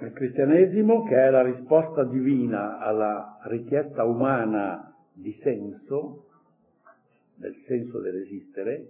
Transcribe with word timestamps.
Il 0.00 0.12
cristianesimo, 0.12 1.04
che 1.04 1.14
è 1.14 1.30
la 1.30 1.42
risposta 1.42 2.02
divina 2.04 2.78
alla 2.78 3.38
richiesta 3.44 4.02
umana 4.02 4.92
di 5.12 5.32
senso, 5.40 6.26
del 7.36 7.54
senso 7.66 8.00
dell'esistere, 8.00 8.88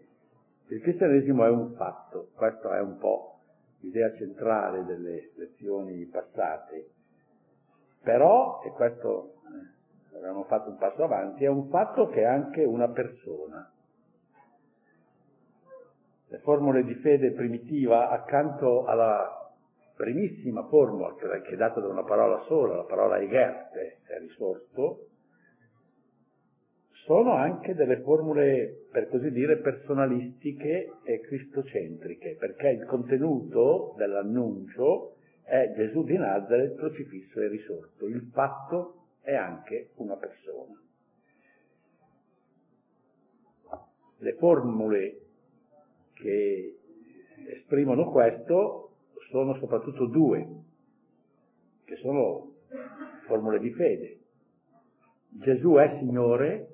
il 0.69 0.81
cristianesimo 0.81 1.45
è 1.45 1.51
un 1.51 1.75
fatto, 1.75 2.31
questa 2.35 2.79
è 2.79 2.81
un 2.81 2.97
po' 2.97 3.39
l'idea 3.81 4.15
centrale 4.15 4.85
delle 4.87 5.33
lezioni 5.35 6.05
passate, 6.07 6.89
però, 8.03 8.63
e 8.65 8.71
questo 8.71 9.35
eh, 10.13 10.17
abbiamo 10.17 10.45
fatto 10.45 10.71
un 10.71 10.79
passo 10.79 11.05
avanti, 11.05 11.45
è 11.45 11.49
un 11.49 11.69
fatto 11.69 12.09
che 12.09 12.23
è 12.23 12.25
anche 12.25 12.65
una 12.65 12.89
persona. 12.89 13.71
Le 16.29 16.39
formule 16.39 16.83
di 16.83 16.95
fede 16.95 17.33
primitiva, 17.33 18.09
accanto 18.09 18.87
alla 18.87 19.44
primissima 19.97 20.67
formula, 20.67 21.15
che 21.15 21.53
è 21.53 21.57
data 21.57 21.81
da 21.81 21.89
una 21.89 22.05
parola 22.05 22.43
sola, 22.47 22.77
la 22.77 22.85
parola 22.85 23.19
egerte, 23.19 24.01
è 24.07 24.19
risorto, 24.19 25.07
sono 27.05 27.35
anche 27.35 27.75
delle 27.75 28.01
formule, 28.01 28.87
per 28.91 29.09
così 29.09 29.31
dire, 29.31 29.59
personalistiche 29.59 30.91
e 31.03 31.21
cristocentriche, 31.21 32.37
perché 32.39 32.69
il 32.69 32.87
contenuto 32.87 33.95
dell'annuncio 33.97 35.17
è 35.43 35.73
Gesù 35.77 36.03
di 36.05 36.17
Nazareth 36.17 36.77
crocifisso 36.77 37.41
e 37.41 37.49
risorto. 37.49 38.07
Il 38.07 38.31
fatto 38.33 39.09
è 39.21 39.35
anche 39.35 39.91
una 39.97 40.17
persona. 40.17 40.81
Le 44.19 44.33
formule 44.35 45.21
che 46.15 46.79
esprimono 47.49 48.11
questo 48.11 48.84
sono 49.35 49.57
soprattutto 49.57 50.07
due, 50.07 50.47
che 51.83 51.97
sono 51.97 52.53
formule 53.27 53.59
di 53.59 53.73
fede. 53.73 54.21
Gesù 55.29 55.73
è 55.75 55.97
Signore, 55.99 56.69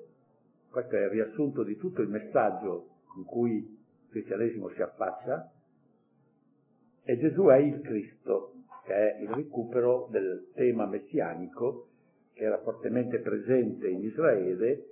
questo 0.69 0.95
è 0.95 1.05
il 1.05 1.09
riassunto 1.09 1.63
di 1.63 1.75
tutto 1.77 2.03
il 2.03 2.09
messaggio 2.09 2.89
con 3.07 3.25
cui 3.25 3.55
il 3.55 4.09
cristianesimo 4.11 4.69
si 4.69 4.81
affaccia, 4.83 5.51
e 7.01 7.17
Gesù 7.17 7.45
è 7.45 7.57
il 7.57 7.81
Cristo, 7.81 8.53
che 8.85 8.93
è 8.93 9.21
il 9.23 9.29
recupero 9.29 10.07
del 10.11 10.51
tema 10.53 10.85
messianico 10.85 11.87
che 12.33 12.43
era 12.43 12.59
fortemente 12.59 13.21
presente 13.21 13.87
in 13.87 14.01
Israele 14.03 14.85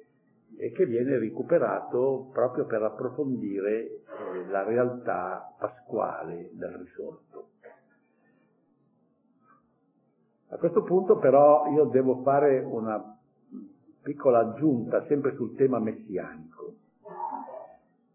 e 0.57 0.71
che 0.71 0.87
viene 0.87 1.19
recuperato 1.19 2.31
proprio 2.33 2.65
per 2.65 2.81
approfondire 2.81 3.81
eh, 3.81 4.01
la 4.49 4.63
realtà 4.63 5.53
pasquale 5.59 6.49
del 6.53 6.71
risorto. 6.71 7.49
A 10.51 10.57
questo 10.57 10.81
punto 10.83 11.17
però 11.17 11.71
io 11.71 11.85
devo 11.85 12.21
fare 12.23 12.59
una 12.59 13.17
piccola 14.01 14.39
aggiunta 14.39 15.05
sempre 15.05 15.35
sul 15.35 15.55
tema 15.55 15.77
messianico. 15.79 16.73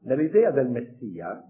Nell'idea 0.00 0.50
del 0.50 0.68
Messia, 0.68 1.42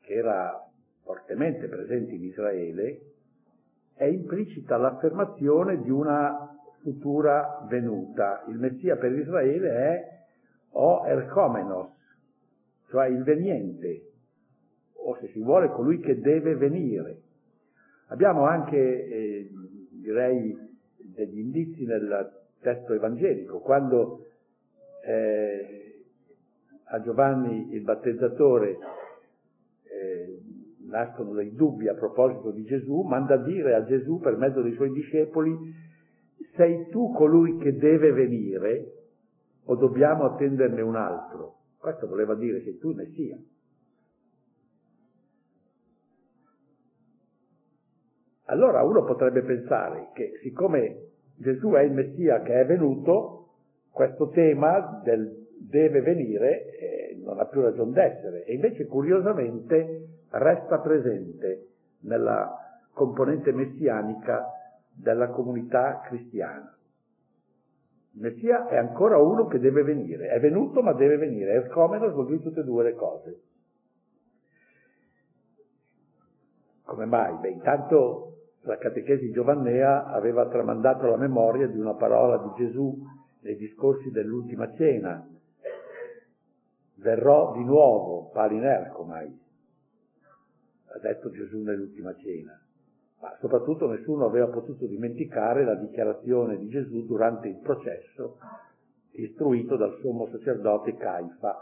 che 0.00 0.12
era 0.14 0.66
fortemente 1.02 1.68
presente 1.68 2.12
in 2.12 2.24
Israele, 2.24 3.00
è 3.94 4.04
implicita 4.04 4.78
l'affermazione 4.78 5.82
di 5.82 5.90
una 5.90 6.56
futura 6.80 7.66
venuta. 7.68 8.44
Il 8.48 8.58
Messia 8.58 8.96
per 8.96 9.12
Israele 9.12 9.68
è 9.68 10.18
o 10.70 11.06
Ercomenos, 11.06 11.90
cioè 12.88 13.08
il 13.08 13.22
veniente, 13.22 14.12
o 14.94 15.16
se 15.16 15.28
si 15.28 15.40
vuole 15.40 15.68
colui 15.68 16.00
che 16.00 16.18
deve 16.20 16.56
venire. 16.56 17.26
Abbiamo 18.08 18.44
anche, 18.44 18.76
eh, 18.76 19.50
direi, 19.90 20.56
degli 20.96 21.38
indizi 21.38 21.84
nel 21.84 22.30
testo 22.60 22.94
evangelico, 22.94 23.58
quando 23.58 24.24
eh, 25.04 26.04
a 26.84 27.00
Giovanni 27.02 27.74
il 27.74 27.82
battezzatore 27.82 28.78
eh, 29.82 30.38
nascono 30.86 31.34
dei 31.34 31.54
dubbi 31.54 31.88
a 31.88 31.94
proposito 31.94 32.50
di 32.50 32.64
Gesù, 32.64 33.02
manda 33.02 33.34
a 33.34 33.42
dire 33.42 33.74
a 33.74 33.84
Gesù 33.84 34.18
per 34.20 34.36
mezzo 34.36 34.62
dei 34.62 34.72
suoi 34.74 34.90
discepoli, 34.92 35.56
sei 36.56 36.88
tu 36.88 37.12
colui 37.12 37.58
che 37.58 37.76
deve 37.76 38.12
venire 38.12 38.92
o 39.64 39.74
dobbiamo 39.76 40.24
attenderne 40.24 40.80
un 40.80 40.96
altro? 40.96 41.56
Questo 41.76 42.06
voleva 42.06 42.34
dire 42.34 42.62
sei 42.62 42.78
tu 42.78 42.90
il 42.90 42.96
Messia. 42.96 43.38
Allora 48.50 48.82
uno 48.82 49.04
potrebbe 49.04 49.42
pensare 49.42 50.08
che 50.14 50.38
siccome 50.42 51.08
Gesù 51.36 51.70
è 51.72 51.82
il 51.82 51.92
Messia 51.92 52.40
che 52.40 52.60
è 52.60 52.66
venuto, 52.66 53.48
questo 53.90 54.28
tema 54.30 55.00
del 55.04 55.46
deve 55.58 56.00
venire 56.00 56.70
eh, 56.78 57.20
non 57.22 57.40
ha 57.40 57.44
più 57.46 57.60
ragione 57.60 57.92
d'essere 57.92 58.44
e 58.44 58.54
invece 58.54 58.86
curiosamente 58.86 60.06
resta 60.30 60.78
presente 60.78 61.66
nella 62.00 62.80
componente 62.92 63.52
messianica 63.52 64.46
della 64.94 65.28
comunità 65.28 66.00
cristiana. 66.06 66.74
Il 68.12 68.20
Messia 68.22 68.66
è 68.68 68.76
ancora 68.76 69.18
uno 69.18 69.46
che 69.46 69.58
deve 69.58 69.82
venire, 69.82 70.28
è 70.28 70.40
venuto 70.40 70.80
ma 70.80 70.92
deve 70.94 71.16
venire, 71.16 71.52
è 71.52 71.56
Ercomenos 71.56 72.12
vuol 72.12 72.26
dire 72.26 72.40
tutte 72.40 72.60
e 72.60 72.64
due 72.64 72.84
le 72.84 72.94
cose. 72.94 73.40
Come 76.84 77.04
mai? 77.04 77.36
Beh, 77.40 77.50
intanto 77.50 78.27
la 78.62 78.76
catechesi 78.76 79.30
giovannea 79.30 80.06
aveva 80.06 80.48
tramandato 80.48 81.06
la 81.06 81.16
memoria 81.16 81.66
di 81.66 81.78
una 81.78 81.94
parola 81.94 82.38
di 82.38 82.64
Gesù 82.64 82.96
nei 83.40 83.56
discorsi 83.56 84.10
dell'ultima 84.10 84.72
cena. 84.74 85.26
Verrò 86.96 87.52
di 87.52 87.64
nuovo, 87.64 88.30
palinercomai, 88.30 89.40
ha 90.86 90.98
detto 90.98 91.30
Gesù 91.30 91.62
nell'ultima 91.62 92.14
cena. 92.16 92.60
Ma 93.20 93.36
soprattutto 93.40 93.88
nessuno 93.88 94.26
aveva 94.26 94.48
potuto 94.48 94.86
dimenticare 94.86 95.64
la 95.64 95.74
dichiarazione 95.74 96.56
di 96.56 96.68
Gesù 96.68 97.04
durante 97.06 97.48
il 97.48 97.58
processo 97.58 98.38
istruito 99.12 99.76
dal 99.76 99.98
sommo 100.00 100.28
sacerdote 100.28 100.96
Caifa. 100.96 101.56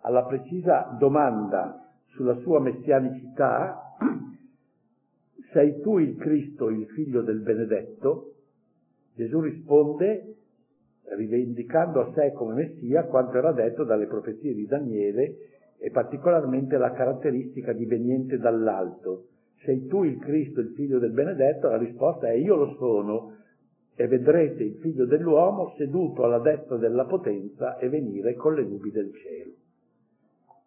Alla 0.00 0.24
precisa 0.24 0.96
domanda 0.98 1.88
sulla 2.08 2.36
sua 2.40 2.60
messianicità 2.60 3.96
sei 5.54 5.80
tu 5.80 5.98
il 5.98 6.16
Cristo, 6.16 6.68
il 6.68 6.86
figlio 6.88 7.22
del 7.22 7.38
benedetto? 7.38 8.32
Gesù 9.14 9.40
risponde 9.40 10.34
rivendicando 11.16 12.00
a 12.00 12.12
sé 12.12 12.32
come 12.32 12.54
Messia 12.54 13.04
quanto 13.04 13.38
era 13.38 13.52
detto 13.52 13.84
dalle 13.84 14.06
profezie 14.06 14.52
di 14.52 14.66
Daniele 14.66 15.36
e 15.78 15.90
particolarmente 15.90 16.76
la 16.76 16.90
caratteristica 16.90 17.72
di 17.72 17.86
veniente 17.86 18.36
dall'alto. 18.38 19.28
Sei 19.62 19.86
tu 19.86 20.02
il 20.02 20.18
Cristo, 20.18 20.60
il 20.60 20.72
figlio 20.74 20.98
del 20.98 21.12
benedetto? 21.12 21.68
La 21.68 21.78
risposta 21.78 22.28
è 22.28 22.32
io 22.32 22.56
lo 22.56 22.74
sono 22.74 23.36
e 23.94 24.08
vedrete 24.08 24.64
il 24.64 24.74
figlio 24.80 25.06
dell'uomo 25.06 25.72
seduto 25.76 26.24
alla 26.24 26.40
destra 26.40 26.76
della 26.78 27.04
potenza 27.04 27.78
e 27.78 27.88
venire 27.88 28.34
con 28.34 28.54
le 28.54 28.64
nubi 28.64 28.90
del 28.90 29.12
cielo. 29.14 29.52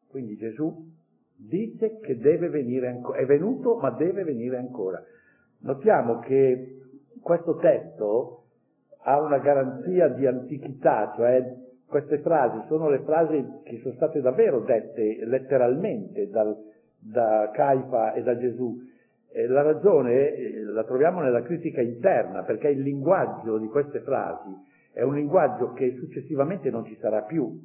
Quindi 0.08 0.38
Gesù 0.38 0.96
dice 1.38 2.00
che 2.00 2.18
deve 2.18 2.50
venire 2.50 2.88
ancora, 2.88 3.20
è 3.20 3.26
venuto 3.26 3.76
ma 3.76 3.92
deve 3.92 4.24
venire 4.24 4.58
ancora. 4.58 5.02
Notiamo 5.60 6.20
che 6.20 6.82
questo 7.22 7.56
testo 7.58 8.44
ha 9.04 9.22
una 9.22 9.38
garanzia 9.38 10.10
di 10.10 10.26
antichità, 10.26 11.14
cioè 11.16 11.56
queste 11.88 12.20
frasi 12.20 12.66
sono 12.68 12.90
le 12.90 13.00
frasi 13.00 13.46
che 13.64 13.80
sono 13.82 13.94
state 13.96 14.20
davvero 14.20 14.60
dette 14.60 15.24
letteralmente 15.26 16.30
dal, 16.30 16.56
da 17.00 17.50
Caifa 17.54 18.14
e 18.14 18.24
da 18.24 18.38
Gesù. 18.38 18.78
E 19.30 19.48
la 19.48 19.62
ragione 19.62 20.34
eh, 20.34 20.64
la 20.64 20.84
troviamo 20.84 21.22
nella 21.22 21.42
critica 21.42 21.82
interna, 21.82 22.44
perché 22.44 22.70
il 22.70 22.82
linguaggio 22.82 23.58
di 23.58 23.68
queste 23.68 24.02
frasi 24.02 24.50
è 24.92 25.04
un 25.04 25.14
linguaggio 25.14 25.74
che 25.74 25.96
successivamente 25.98 26.70
non 26.70 26.86
ci 26.86 26.98
sarà 27.00 27.22
più. 27.22 27.58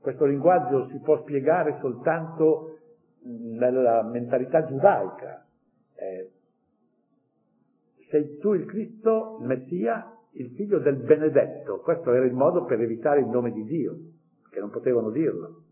Questo 0.00 0.26
linguaggio 0.26 0.86
si 0.88 0.98
può 1.00 1.18
spiegare 1.22 1.78
soltanto 1.80 2.77
nella 3.22 4.02
mentalità 4.02 4.64
giudaica. 4.64 5.46
Eh, 5.94 6.30
sei 8.10 8.38
tu 8.38 8.54
il 8.54 8.64
Cristo, 8.64 9.38
il 9.40 9.46
Messia, 9.46 10.12
il 10.32 10.50
figlio 10.50 10.78
del 10.78 10.96
benedetto. 10.96 11.80
Questo 11.80 12.12
era 12.12 12.24
il 12.24 12.32
modo 12.32 12.64
per 12.64 12.80
evitare 12.80 13.20
il 13.20 13.26
nome 13.26 13.52
di 13.52 13.64
Dio, 13.64 13.96
che 14.50 14.60
non 14.60 14.70
potevano 14.70 15.10
dirlo. 15.10 15.62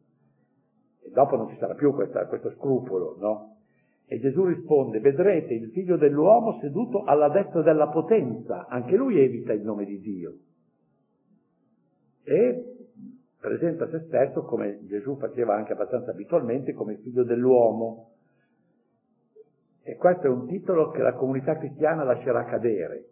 E 1.02 1.10
dopo 1.10 1.37
non 1.37 1.48
ci 1.48 1.56
sarà 1.58 1.75
più 1.75 1.93
questa, 1.94 2.26
questo 2.26 2.50
scrupolo, 2.52 3.16
no? 3.19 3.56
E 4.06 4.20
Gesù 4.20 4.44
risponde, 4.44 5.00
vedrete 5.00 5.52
il 5.52 5.70
figlio 5.70 5.96
dell'uomo 5.96 6.58
seduto 6.60 7.02
alla 7.04 7.28
destra 7.28 7.62
della 7.62 7.88
potenza, 7.88 8.66
anche 8.69 8.96
lui 8.96 9.19
evita 9.19 9.52
il 9.52 9.62
nome 9.62 9.84
di 9.84 9.98
Dio. 9.98 10.34
E 12.22 12.75
presenta 13.46 13.88
se 13.88 14.06
stesso 14.08 14.43
come 14.43 14.81
Gesù 14.88 15.16
faceva 15.19 15.54
anche 15.54 15.72
abbastanza 15.72 16.10
abitualmente 16.10 16.72
come 16.72 16.96
figlio 16.96 17.22
dell'uomo. 17.22 18.10
E 19.84 19.94
questo 19.94 20.26
è 20.26 20.28
un 20.28 20.48
titolo 20.48 20.90
che 20.90 21.00
la 21.00 21.12
comunità 21.12 21.56
cristiana 21.56 22.02
lascerà 22.02 22.44
cadere. 22.44 23.04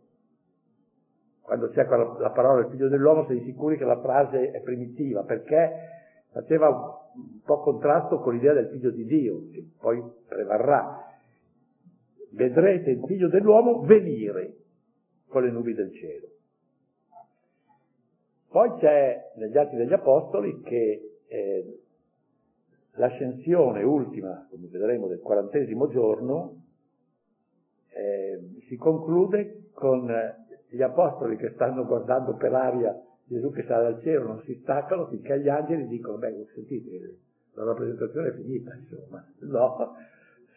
Quando 1.41 1.69
c'è 1.69 1.87
la 1.87 2.33
parola 2.35 2.63
del 2.63 2.73
figlio 2.73 2.89
dell'uomo 2.89 3.27
sei 3.27 3.45
sicuri 3.45 3.77
che 3.77 3.85
la 3.85 4.01
frase 4.01 4.51
è 4.51 4.61
primitiva, 4.61 5.23
perché 5.23 5.71
faceva 6.33 6.69
un 6.69 7.41
po' 7.45 7.61
contrasto 7.61 8.19
con 8.19 8.35
l'idea 8.35 8.55
del 8.55 8.71
figlio 8.71 8.91
di 8.91 9.05
Dio, 9.05 9.51
che 9.53 9.65
poi 9.79 10.03
prevarrà. 10.27 11.01
Vedrete 12.33 12.91
il 12.91 13.05
figlio 13.07 13.29
dell'uomo 13.29 13.83
venire 13.83 14.57
con 15.29 15.45
le 15.45 15.53
nubi 15.53 15.75
del 15.75 15.93
cielo. 15.93 16.27
Poi 18.55 18.71
c'è 18.79 19.33
negli 19.35 19.59
Atti 19.59 19.75
degli 19.75 19.93
Apostoli 19.93 20.61
che 20.61 21.19
eh, 21.27 21.81
l'ascensione 22.93 23.83
ultima, 23.83 24.47
come 24.49 24.69
vedremo, 24.69 25.09
del 25.09 25.19
quarantesimo 25.19 25.89
giorno, 25.89 26.63
eh, 27.89 28.61
si 28.69 28.77
conclude 28.77 29.71
con 29.73 30.09
gli 30.69 30.83
apostoli 30.83 31.35
che 31.37 31.51
stanno 31.55 31.85
guardando 31.85 32.37
per 32.37 32.55
aria 32.55 32.97
Gesù 33.25 33.51
che 33.51 33.65
sale 33.65 33.91
dal 33.91 34.03
cielo, 34.03 34.29
non 34.29 34.43
si 34.45 34.55
staccano 34.63 35.09
finché 35.09 35.41
gli 35.41 35.49
angeli 35.49 35.89
dicono, 35.89 36.19
beh, 36.19 36.47
sentite, 36.55 37.17
la 37.55 37.65
rappresentazione 37.65 38.29
è 38.29 38.35
finita, 38.35 38.73
insomma, 38.73 39.27
no. 39.41 39.97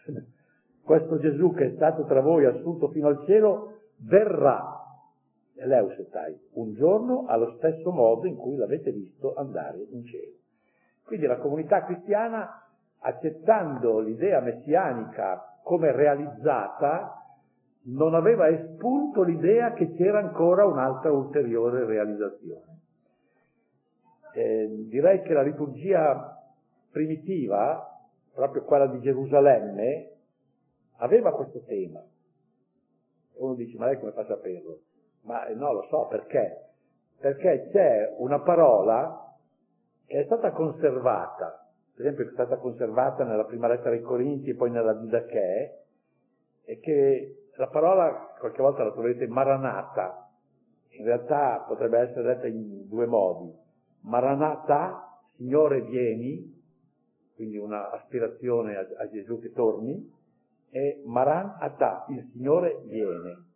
Questo 0.84 1.18
Gesù 1.18 1.52
che 1.52 1.66
è 1.66 1.72
stato 1.74 2.06
tra 2.06 2.22
voi 2.22 2.46
assunto 2.46 2.90
fino 2.90 3.08
al 3.08 3.24
cielo 3.26 3.80
verrà 3.96 4.87
Eleusetai, 5.58 6.40
un 6.54 6.74
giorno 6.74 7.26
allo 7.28 7.56
stesso 7.58 7.92
modo 7.92 8.28
in 8.28 8.36
cui 8.36 8.56
l'avete 8.56 8.92
visto 8.92 9.34
andare 9.36 9.86
in 9.90 10.06
cielo. 10.06 10.34
Quindi 11.04 11.26
la 11.26 11.38
comunità 11.38 11.84
cristiana, 11.86 12.68
accettando 13.00 14.00
l'idea 14.00 14.42
messianica 14.42 15.60
come 15.64 15.92
realizzata, 15.92 17.18
non 17.84 18.14
aveva 18.14 18.50
espunto 18.50 19.24
l'idea 19.24 19.74
che 19.74 19.94
c'era 19.94 20.20
ancora 20.20 20.66
un'altra 20.66 21.12
ulteriore 21.12 21.86
realizzazione. 21.86 22.76
Eh, 24.34 24.86
direi 24.90 25.22
che 25.22 25.34
la 25.34 25.42
liturgia 25.42 26.38
primitiva, 26.92 28.00
proprio 28.34 28.64
quella 28.64 28.88
di 28.88 29.00
Gerusalemme, 29.00 30.12
aveva 30.98 31.32
questo 31.34 31.64
tema. 31.64 32.04
Uno 33.36 33.54
dice, 33.54 33.78
ma 33.78 33.86
lei 33.86 34.00
come 34.00 34.12
fa 34.12 34.22
a 34.22 34.26
saperlo? 34.26 34.80
Ma 35.28 35.46
eh, 35.46 35.54
no, 35.54 35.74
lo 35.74 35.84
so 35.90 36.08
perché. 36.08 36.64
Perché 37.20 37.70
c'è 37.72 38.16
una 38.18 38.40
parola 38.40 39.36
che 40.06 40.22
è 40.22 40.24
stata 40.24 40.52
conservata, 40.52 41.68
per 41.94 42.06
esempio 42.06 42.30
è 42.30 42.32
stata 42.32 42.58
conservata 42.58 43.24
nella 43.26 43.44
prima 43.44 43.68
lettera 43.68 43.90
ai 43.90 44.02
Corinti 44.02 44.52
e 44.52 44.56
poi 44.56 44.72
nella 44.72 44.94
Didache, 44.94 45.84
e 46.64 46.80
che 46.80 47.50
la 47.56 47.68
parola 47.68 48.36
qualche 48.40 48.62
volta 48.62 48.84
la 48.84 48.92
troverete 48.92 49.28
maranata, 49.28 50.30
in 50.90 51.06
realtà 51.06 51.66
potrebbe 51.68 52.00
essere 52.00 52.36
detta 52.36 52.48
in 52.48 52.88
due 52.88 53.06
modi. 53.06 53.54
Maranata, 54.02 55.20
Signore 55.36 55.82
vieni, 55.82 56.56
quindi 57.36 57.58
una 57.58 57.92
aspirazione 57.92 58.78
a, 58.78 58.88
a 58.98 59.10
Gesù 59.10 59.40
che 59.42 59.52
torni, 59.52 60.16
e 60.70 61.02
Maranata, 61.06 62.06
il 62.10 62.30
Signore 62.32 62.82
viene. 62.86 63.47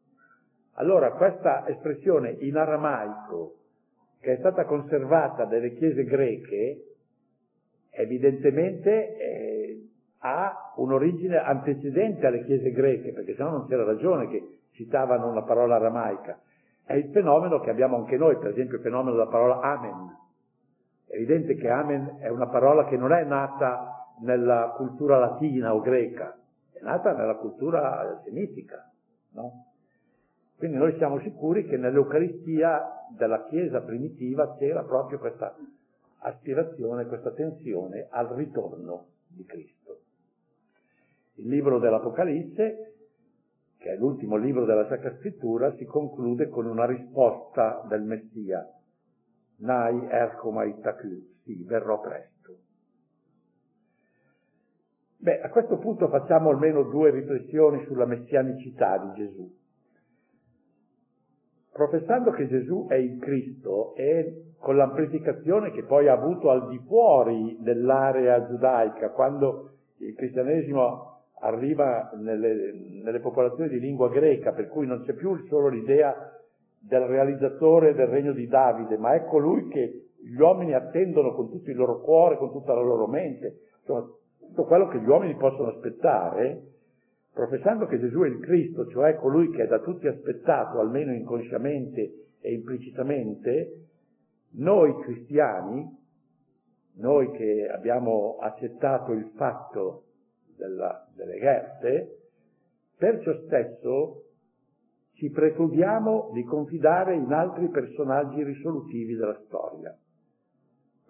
Allora 0.81 1.11
questa 1.11 1.67
espressione 1.67 2.37
in 2.39 2.57
aramaico 2.57 3.57
che 4.19 4.33
è 4.33 4.37
stata 4.37 4.65
conservata 4.65 5.45
dalle 5.45 5.75
chiese 5.75 6.03
greche 6.05 6.85
evidentemente 7.91 9.15
eh, 9.15 9.89
ha 10.19 10.73
un'origine 10.77 11.37
antecedente 11.37 12.25
alle 12.25 12.43
chiese 12.45 12.71
greche, 12.71 13.13
perché 13.13 13.35
sennò 13.35 13.51
non 13.51 13.67
c'era 13.67 13.83
ragione 13.83 14.27
che 14.27 14.59
citavano 14.71 15.29
una 15.29 15.43
parola 15.43 15.75
aramaica. 15.75 16.39
È 16.83 16.93
il 16.93 17.11
fenomeno 17.11 17.59
che 17.59 17.69
abbiamo 17.69 17.97
anche 17.97 18.17
noi, 18.17 18.37
per 18.37 18.49
esempio 18.49 18.77
il 18.77 18.83
fenomeno 18.83 19.11
della 19.11 19.29
parola 19.29 19.59
amen. 19.59 20.17
È 21.05 21.13
evidente 21.13 21.55
che 21.55 21.69
amen 21.69 22.17
è 22.21 22.29
una 22.29 22.47
parola 22.47 22.85
che 22.85 22.97
non 22.97 23.11
è 23.11 23.23
nata 23.23 24.13
nella 24.21 24.73
cultura 24.75 25.19
latina 25.19 25.75
o 25.75 25.79
greca, 25.79 26.35
è 26.73 26.81
nata 26.81 27.13
nella 27.13 27.35
cultura 27.35 28.19
semitica, 28.23 28.89
no? 29.33 29.65
Quindi 30.61 30.77
noi 30.77 30.95
siamo 30.97 31.19
sicuri 31.21 31.65
che 31.65 31.75
nell'Eucaristia 31.75 33.07
della 33.17 33.45
Chiesa 33.45 33.81
primitiva 33.81 34.55
c'era 34.57 34.83
proprio 34.83 35.17
questa 35.17 35.57
aspirazione, 36.19 37.07
questa 37.07 37.31
tensione 37.31 38.05
al 38.11 38.27
ritorno 38.27 39.07
di 39.27 39.43
Cristo. 39.43 40.01
Il 41.37 41.47
libro 41.47 41.79
dell'Apocalisse, 41.79 42.93
che 43.79 43.89
è 43.89 43.95
l'ultimo 43.95 44.35
libro 44.35 44.65
della 44.65 44.85
Sacra 44.87 45.15
Scrittura, 45.17 45.73
si 45.77 45.85
conclude 45.85 46.47
con 46.49 46.67
una 46.67 46.85
risposta 46.85 47.83
del 47.89 48.03
Messia. 48.03 48.63
Nai 49.61 50.05
ercomai 50.11 50.79
taku, 50.79 51.25
sì, 51.43 51.63
verrò 51.63 51.99
presto. 51.99 52.57
Beh, 55.17 55.41
a 55.41 55.49
questo 55.49 55.79
punto 55.79 56.07
facciamo 56.07 56.51
almeno 56.51 56.83
due 56.83 57.09
riflessioni 57.09 57.83
sulla 57.85 58.05
messianicità 58.05 58.99
di 58.99 59.23
Gesù 59.23 59.59
professando 61.71 62.31
che 62.31 62.47
Gesù 62.47 62.85
è 62.87 62.95
il 62.95 63.17
Cristo 63.19 63.95
e 63.95 64.53
con 64.59 64.75
l'amplificazione 64.75 65.71
che 65.71 65.83
poi 65.83 66.07
ha 66.07 66.13
avuto 66.13 66.49
al 66.49 66.69
di 66.69 66.79
fuori 66.85 67.57
dell'area 67.61 68.45
giudaica, 68.47 69.09
quando 69.09 69.69
il 69.97 70.13
cristianesimo 70.15 71.09
arriva 71.39 72.11
nelle, 72.19 72.73
nelle 73.03 73.19
popolazioni 73.19 73.69
di 73.69 73.79
lingua 73.79 74.09
greca, 74.09 74.51
per 74.51 74.67
cui 74.67 74.85
non 74.85 75.01
c'è 75.03 75.13
più 75.13 75.35
solo 75.47 75.69
l'idea 75.69 76.13
del 76.79 77.01
realizzatore 77.01 77.93
del 77.93 78.07
regno 78.07 78.33
di 78.33 78.47
Davide, 78.47 78.97
ma 78.97 79.13
è 79.13 79.25
colui 79.25 79.67
che 79.67 80.09
gli 80.21 80.39
uomini 80.39 80.73
attendono 80.73 81.33
con 81.33 81.49
tutto 81.49 81.69
il 81.69 81.75
loro 81.75 82.01
cuore, 82.01 82.37
con 82.37 82.51
tutta 82.51 82.73
la 82.73 82.81
loro 82.81 83.07
mente, 83.07 83.61
insomma, 83.79 84.07
tutto 84.39 84.65
quello 84.65 84.87
che 84.87 84.99
gli 84.99 85.07
uomini 85.07 85.35
possono 85.35 85.69
aspettare, 85.69 86.61
professando 87.33 87.85
che 87.85 87.99
Gesù 87.99 88.21
è 88.21 88.27
il 88.27 88.39
Cristo, 88.39 88.87
cioè 88.87 89.15
colui 89.15 89.49
che 89.51 89.63
è 89.63 89.67
da 89.67 89.79
tutti 89.79 90.07
aspettato, 90.07 90.79
almeno 90.79 91.13
inconsciamente 91.13 92.27
e 92.41 92.53
implicitamente, 92.53 93.87
noi 94.53 94.99
cristiani, 95.01 95.99
noi 96.95 97.31
che 97.31 97.67
abbiamo 97.67 98.37
accettato 98.39 99.13
il 99.13 99.31
fatto 99.35 100.03
della, 100.57 101.07
delle 101.15 101.39
guerre, 101.39 102.15
per 102.97 103.21
ciò 103.21 103.33
stesso 103.45 104.25
ci 105.13 105.29
precludiamo 105.29 106.31
di 106.33 106.43
confidare 106.43 107.15
in 107.15 107.31
altri 107.31 107.69
personaggi 107.69 108.43
risolutivi 108.43 109.15
della 109.15 109.39
storia. 109.45 109.95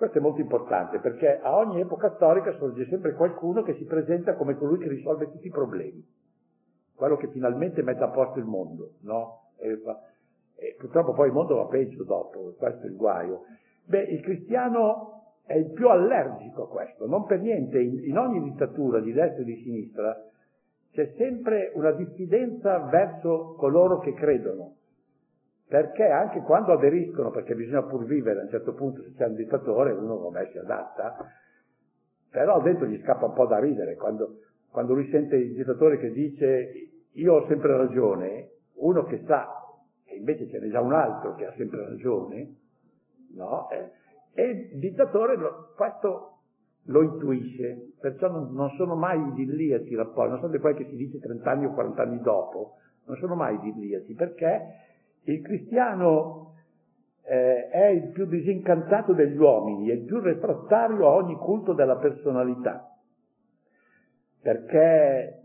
Questo 0.01 0.17
è 0.17 0.21
molto 0.21 0.41
importante 0.41 0.97
perché 0.97 1.39
a 1.39 1.55
ogni 1.57 1.79
epoca 1.79 2.15
storica 2.15 2.51
sorge 2.57 2.87
sempre 2.87 3.13
qualcuno 3.13 3.61
che 3.61 3.75
si 3.75 3.83
presenta 3.83 4.33
come 4.33 4.55
colui 4.55 4.79
che 4.79 4.89
risolve 4.89 5.29
tutti 5.29 5.45
i 5.45 5.51
problemi, 5.51 6.03
quello 6.95 7.17
che 7.17 7.27
finalmente 7.27 7.83
mette 7.83 8.03
a 8.03 8.07
posto 8.07 8.39
il 8.39 8.45
mondo, 8.45 8.93
no? 9.01 9.51
E, 9.59 9.79
e 10.55 10.75
purtroppo 10.79 11.13
poi 11.13 11.27
il 11.27 11.33
mondo 11.33 11.57
va 11.57 11.65
peggio 11.65 12.03
dopo, 12.03 12.55
questo 12.57 12.87
è 12.87 12.89
il 12.89 12.95
guaio. 12.95 13.43
Beh, 13.85 14.01
il 14.01 14.21
cristiano 14.21 15.35
è 15.45 15.55
il 15.55 15.69
più 15.69 15.87
allergico 15.87 16.63
a 16.63 16.67
questo, 16.67 17.05
non 17.05 17.27
per 17.27 17.39
niente, 17.39 17.79
in, 17.79 18.03
in 18.03 18.17
ogni 18.17 18.41
dittatura 18.41 18.99
di 19.01 19.13
destra 19.13 19.43
e 19.43 19.45
di 19.45 19.61
sinistra 19.61 20.19
c'è 20.93 21.13
sempre 21.15 21.73
una 21.75 21.91
diffidenza 21.91 22.79
verso 22.89 23.53
coloro 23.55 23.99
che 23.99 24.15
credono, 24.15 24.77
perché 25.71 26.03
anche 26.03 26.41
quando 26.41 26.73
aderiscono, 26.73 27.31
perché 27.31 27.55
bisogna 27.55 27.83
pur 27.83 28.03
vivere 28.03 28.41
a 28.41 28.43
un 28.43 28.49
certo 28.49 28.73
punto, 28.73 29.03
se 29.03 29.13
c'è 29.15 29.25
un 29.25 29.35
dittatore, 29.35 29.93
uno 29.93 30.17
come 30.17 30.49
si 30.51 30.57
adatta, 30.57 31.15
però 32.29 32.61
dentro 32.61 32.87
gli 32.87 32.99
scappa 33.01 33.27
un 33.27 33.33
po' 33.33 33.45
da 33.45 33.57
ridere, 33.57 33.95
quando, 33.95 34.39
quando 34.69 34.95
lui 34.95 35.07
sente 35.09 35.37
il 35.37 35.53
dittatore 35.53 35.97
che 35.97 36.11
dice 36.11 36.89
io 37.13 37.35
ho 37.35 37.47
sempre 37.47 37.77
ragione, 37.77 38.49
uno 38.79 39.05
che 39.05 39.23
sa 39.25 39.47
che 40.03 40.15
invece 40.15 40.49
ce 40.49 40.59
n'è 40.59 40.69
già 40.69 40.81
un 40.81 40.91
altro 40.91 41.35
che 41.35 41.45
ha 41.45 41.53
sempre 41.55 41.85
ragione, 41.85 42.53
no? 43.35 43.69
E 44.33 44.43
il 44.43 44.77
dittatore 44.77 45.37
lo, 45.37 45.71
questo 45.77 46.39
lo 46.87 47.01
intuisce, 47.01 47.93
perciò 47.97 48.29
non, 48.29 48.51
non 48.51 48.71
sono 48.71 48.95
mai 48.95 49.25
idilliaci 49.25 49.89
i 49.89 49.95
rapporti, 49.95 50.31
non 50.31 50.39
sono 50.41 50.51
di 50.51 50.59
quelli 50.59 50.83
che 50.83 50.89
si 50.89 50.97
dice 50.97 51.19
30 51.19 51.49
anni 51.49 51.65
o 51.67 51.71
40 51.71 52.01
anni 52.01 52.19
dopo, 52.19 52.75
non 53.05 53.15
sono 53.15 53.35
mai 53.35 53.55
idilliaci, 53.55 54.13
perché 54.15 54.89
il 55.23 55.41
cristiano 55.41 56.53
eh, 57.23 57.69
è 57.69 57.87
il 57.87 58.09
più 58.11 58.25
disincantato 58.25 59.13
degli 59.13 59.37
uomini, 59.37 59.89
è 59.89 59.93
il 59.93 60.05
più 60.05 60.19
refrattario 60.19 61.07
a 61.07 61.13
ogni 61.13 61.35
culto 61.35 61.73
della 61.73 61.97
personalità, 61.97 62.89
perché 64.41 65.39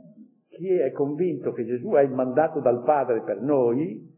chi 0.49 0.73
è 0.73 0.91
convinto 0.93 1.53
che 1.53 1.67
Gesù 1.67 1.91
è 1.91 2.03
il 2.03 2.13
mandato 2.13 2.61
dal 2.61 2.83
Padre 2.83 3.23
per 3.23 3.43
noi, 3.43 4.15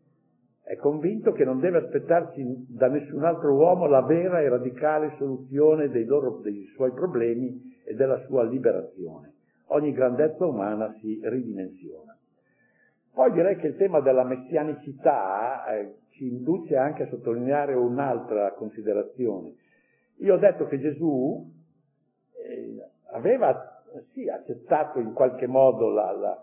è 0.63 0.77
convinto 0.77 1.33
che 1.33 1.45
non 1.45 1.61
deve 1.61 1.79
aspettarsi 1.79 2.45
da 2.69 2.89
nessun 2.89 3.25
altro 3.25 3.55
uomo 3.55 3.87
la 3.87 4.03
vera 4.03 4.41
e 4.41 4.49
radicale 4.49 5.15
soluzione 5.17 5.89
dei, 5.89 6.05
loro, 6.05 6.41
dei 6.43 6.65
suoi 6.75 6.93
problemi 6.93 7.59
e 7.85 7.95
della 7.95 8.19
sua 8.27 8.45
liberazione. 8.45 9.33
ogni 9.71 9.93
grandezza 9.93 10.47
umana 10.47 10.95
si 11.01 11.21
ridimensiona. 11.23 12.08
Poi 13.19 13.33
direi 13.33 13.57
che 13.57 13.67
il 13.67 13.77
tema 13.77 13.99
della 13.99 14.23
messianicità 14.23 15.67
eh, 15.75 15.95
ci 16.11 16.29
induce 16.29 16.77
anche 16.77 17.03
a 17.03 17.09
sottolineare 17.09 17.75
un'altra 17.75 18.53
considerazione. 18.53 19.55
Io 20.19 20.35
ho 20.35 20.39
detto 20.39 20.67
che 20.67 20.79
Gesù 20.79 21.45
eh, 22.37 22.77
aveva 23.11 23.83
sì, 24.13 24.29
accettato 24.29 25.01
in 25.01 25.15
qualche 25.15 25.49
modo 25.49 25.91
la, 25.91 26.13
la, 26.13 26.41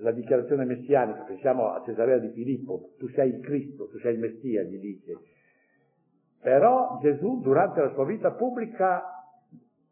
la, 0.00 0.10
dichiarazione 0.10 0.66
messianica, 0.66 1.22
pensiamo 1.22 1.70
a 1.70 1.82
Cesarea 1.86 2.18
di 2.18 2.28
Filippo, 2.28 2.90
tu 2.98 3.08
sei 3.08 3.30
il 3.30 3.40
Cristo, 3.40 3.88
tu 3.88 3.96
sei 4.00 4.12
il 4.12 4.20
Messia, 4.20 4.64
gli 4.64 4.78
dice. 4.78 5.16
Però 6.42 6.98
Gesù 7.00 7.40
durante 7.40 7.80
la 7.80 7.92
sua 7.94 8.04
vita 8.04 8.32
pubblica 8.32 9.02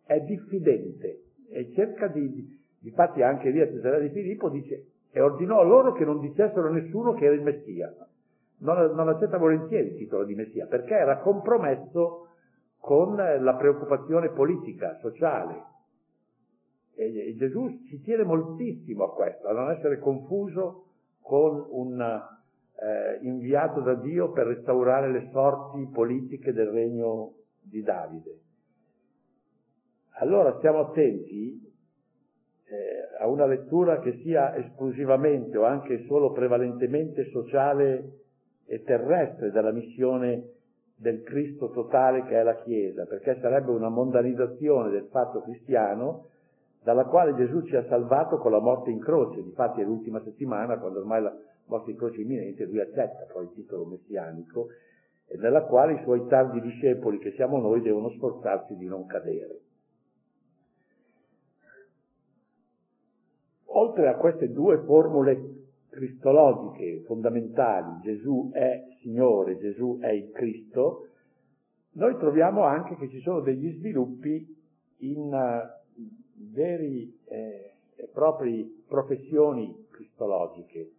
è 0.04 0.20
diffidente 0.20 1.22
e 1.48 1.72
cerca 1.72 2.08
di, 2.08 2.56
Infatti 2.86 3.22
anche 3.22 3.50
lì 3.50 3.60
a 3.60 3.66
Cesarea 3.66 3.98
di 3.98 4.10
Filippo 4.10 4.48
dice, 4.48 4.84
e 5.16 5.20
ordinò 5.22 5.62
loro 5.64 5.92
che 5.92 6.04
non 6.04 6.20
dicessero 6.20 6.68
a 6.68 6.70
nessuno 6.70 7.14
che 7.14 7.24
era 7.24 7.34
il 7.34 7.40
Messia. 7.40 7.90
Non, 8.58 8.92
non 8.94 9.08
accetta 9.08 9.38
volentieri 9.38 9.92
il 9.92 9.96
titolo 9.96 10.24
di 10.24 10.34
Messia, 10.34 10.66
perché 10.66 10.92
era 10.92 11.20
compromesso 11.20 12.26
con 12.78 13.16
la 13.16 13.54
preoccupazione 13.54 14.28
politica, 14.32 14.98
sociale. 15.00 15.64
E, 16.94 17.28
e 17.28 17.34
Gesù 17.34 17.66
ci 17.88 18.02
tiene 18.02 18.24
moltissimo 18.24 19.04
a 19.04 19.14
questo, 19.14 19.48
a 19.48 19.54
non 19.54 19.70
essere 19.70 19.98
confuso 20.00 20.84
con 21.22 21.64
un 21.70 21.98
eh, 21.98 23.18
inviato 23.22 23.80
da 23.80 23.94
Dio 23.94 24.32
per 24.32 24.48
restaurare 24.48 25.10
le 25.10 25.30
sorti 25.32 25.88
politiche 25.90 26.52
del 26.52 26.68
regno 26.68 27.36
di 27.62 27.80
Davide. 27.80 28.40
Allora 30.18 30.58
stiamo 30.58 30.80
attenti 30.80 31.65
a 33.18 33.26
una 33.26 33.46
lettura 33.46 33.98
che 34.00 34.20
sia 34.22 34.54
esclusivamente 34.56 35.56
o 35.56 35.64
anche 35.64 36.04
solo 36.06 36.32
prevalentemente 36.32 37.24
sociale 37.30 38.12
e 38.66 38.82
terrestre 38.82 39.50
della 39.50 39.72
missione 39.72 40.50
del 40.96 41.22
Cristo 41.22 41.70
totale 41.70 42.24
che 42.24 42.38
è 42.38 42.42
la 42.42 42.56
Chiesa, 42.62 43.04
perché 43.04 43.38
sarebbe 43.40 43.70
una 43.70 43.88
mondanizzazione 43.88 44.90
del 44.90 45.08
fatto 45.10 45.42
cristiano 45.42 46.28
dalla 46.82 47.04
quale 47.04 47.34
Gesù 47.34 47.62
ci 47.62 47.76
ha 47.76 47.84
salvato 47.88 48.38
con 48.38 48.52
la 48.52 48.60
morte 48.60 48.90
in 48.90 49.00
croce. 49.00 49.42
Difatti 49.42 49.80
è 49.80 49.84
l'ultima 49.84 50.20
settimana, 50.22 50.78
quando 50.78 51.00
ormai 51.00 51.20
la 51.20 51.36
morte 51.66 51.90
in 51.90 51.96
croce 51.96 52.18
è 52.18 52.20
imminente, 52.20 52.64
lui 52.64 52.80
accetta 52.80 53.26
poi 53.32 53.44
il 53.44 53.52
titolo 53.54 53.84
messianico, 53.86 54.68
e 55.26 55.36
nella 55.36 55.62
quale 55.62 55.94
i 55.94 56.02
suoi 56.04 56.26
tardi 56.28 56.60
discepoli, 56.60 57.18
che 57.18 57.32
siamo 57.32 57.58
noi, 57.58 57.82
devono 57.82 58.10
sforzarsi 58.10 58.76
di 58.76 58.86
non 58.86 59.06
cadere. 59.06 59.60
Oltre 63.96 64.08
a 64.08 64.16
queste 64.16 64.50
due 64.50 64.82
formule 64.84 65.54
cristologiche 65.88 67.02
fondamentali, 67.06 68.00
Gesù 68.02 68.50
è 68.52 68.84
Signore, 69.00 69.56
Gesù 69.56 69.98
è 69.98 70.10
il 70.10 70.30
Cristo, 70.32 71.08
noi 71.92 72.14
troviamo 72.18 72.64
anche 72.64 72.96
che 72.96 73.08
ci 73.08 73.20
sono 73.20 73.40
degli 73.40 73.74
sviluppi 73.78 74.54
in 74.98 75.32
uh, 75.32 76.02
veri 76.52 77.18
eh, 77.24 77.70
e 77.96 78.08
propri 78.12 78.84
professioni 78.86 79.86
cristologiche, 79.90 80.90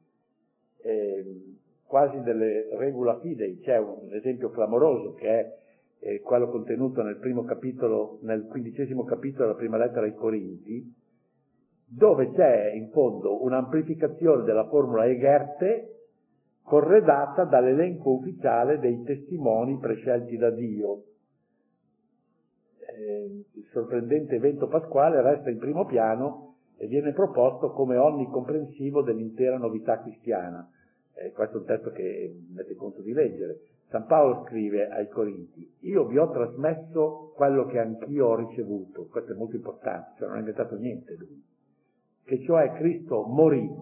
eh, 0.81 1.53
quasi 1.85 2.19
delle 2.21 2.75
regula 2.77 3.19
fidei. 3.19 3.59
C'è 3.59 3.77
un 3.77 4.11
esempio 4.11 4.49
clamoroso 4.49 5.13
che 5.13 5.27
è 5.27 5.57
eh, 5.99 6.21
quello 6.21 6.49
contenuto 6.49 7.03
nel 7.03 7.17
primo 7.17 7.43
capitolo, 7.43 8.17
nel 8.21 8.47
quindicesimo 8.47 9.03
capitolo 9.03 9.45
della 9.45 9.57
prima 9.57 9.77
lettera 9.77 10.07
ai 10.07 10.15
Corinti, 10.15 11.05
dove 11.89 12.31
c'è 12.31 12.73
in 12.73 12.89
fondo 12.89 13.41
un'amplificazione 13.43 14.43
della 14.43 14.67
formula 14.67 15.07
Egerte 15.07 15.93
corredata 16.61 17.45
dall'elenco 17.45 18.11
ufficiale 18.11 18.77
dei 18.79 19.03
testimoni 19.03 19.77
prescelti 19.77 20.35
da 20.35 20.49
Dio. 20.49 21.03
Eh, 22.79 23.45
il 23.53 23.65
sorprendente 23.71 24.35
evento 24.35 24.67
pasquale 24.67 25.21
resta 25.21 25.49
in 25.49 25.59
primo 25.59 25.85
piano 25.85 26.55
e 26.75 26.87
viene 26.87 27.13
proposto 27.13 27.71
come 27.71 27.95
onnicomprensivo 27.95 29.01
dell'intera 29.01 29.57
novità 29.57 30.01
cristiana. 30.01 30.69
Eh, 31.13 31.31
questo 31.31 31.55
è 31.55 31.59
un 31.61 31.65
testo 31.65 31.91
che 31.91 32.35
mette 32.53 32.75
conto 32.75 33.01
di 33.01 33.13
leggere. 33.13 33.59
San 33.89 34.05
Paolo 34.05 34.43
scrive 34.45 34.89
ai 34.89 35.07
Corinti, 35.07 35.75
io 35.81 36.05
vi 36.05 36.17
ho 36.17 36.29
trasmesso 36.29 37.31
quello 37.33 37.65
che 37.67 37.79
anch'io 37.79 38.27
ho 38.27 38.35
ricevuto, 38.35 39.07
questo 39.09 39.31
è 39.31 39.35
molto 39.35 39.55
importante, 39.55 40.15
cioè 40.17 40.27
non 40.27 40.35
ha 40.35 40.39
inventato 40.39 40.75
niente 40.75 41.15
lui 41.15 41.55
che 42.27 42.41
cioè 42.41 42.73
Cristo 42.73 43.23
morì 43.23 43.73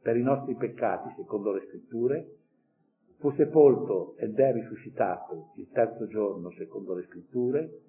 per 0.00 0.16
i 0.16 0.22
nostri 0.22 0.54
peccati, 0.54 1.12
secondo 1.14 1.52
le 1.52 1.66
scritture, 1.68 2.36
fu 3.18 3.30
sepolto 3.32 4.16
ed 4.16 4.38
è 4.38 4.50
risuscitato 4.50 5.52
il 5.56 5.68
terzo 5.70 6.06
giorno, 6.06 6.50
secondo 6.52 6.94
le 6.94 7.02
scritture, 7.02 7.80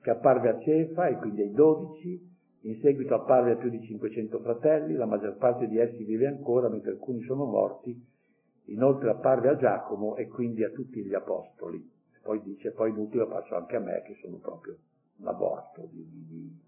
che 0.00 0.10
apparve 0.10 0.48
a 0.48 0.58
Cefa 0.58 1.06
e 1.08 1.18
quindi 1.18 1.42
ai 1.42 1.52
dodici, 1.52 2.30
in 2.62 2.80
seguito 2.80 3.14
apparve 3.14 3.52
a 3.52 3.56
più 3.56 3.68
di 3.68 3.82
500 3.82 4.38
fratelli, 4.40 4.94
la 4.94 5.04
maggior 5.04 5.36
parte 5.36 5.68
di 5.68 5.78
essi 5.78 6.02
vive 6.02 6.28
ancora, 6.28 6.70
mentre 6.70 6.92
alcuni 6.92 7.20
sono 7.24 7.44
morti, 7.44 7.94
inoltre 8.66 9.10
apparve 9.10 9.50
a 9.50 9.56
Giacomo 9.56 10.16
e 10.16 10.28
quindi 10.28 10.64
a 10.64 10.70
tutti 10.70 11.04
gli 11.04 11.14
apostoli. 11.14 11.90
Poi 12.22 12.40
dice, 12.42 12.70
poi 12.70 12.90
l'ultimo 12.90 13.26
passo 13.26 13.54
anche 13.54 13.76
a 13.76 13.80
me, 13.80 14.02
che 14.06 14.16
sono 14.22 14.38
proprio 14.38 14.78
un 15.18 15.26
aborto 15.28 15.88
di, 15.90 16.06
di, 16.26 16.58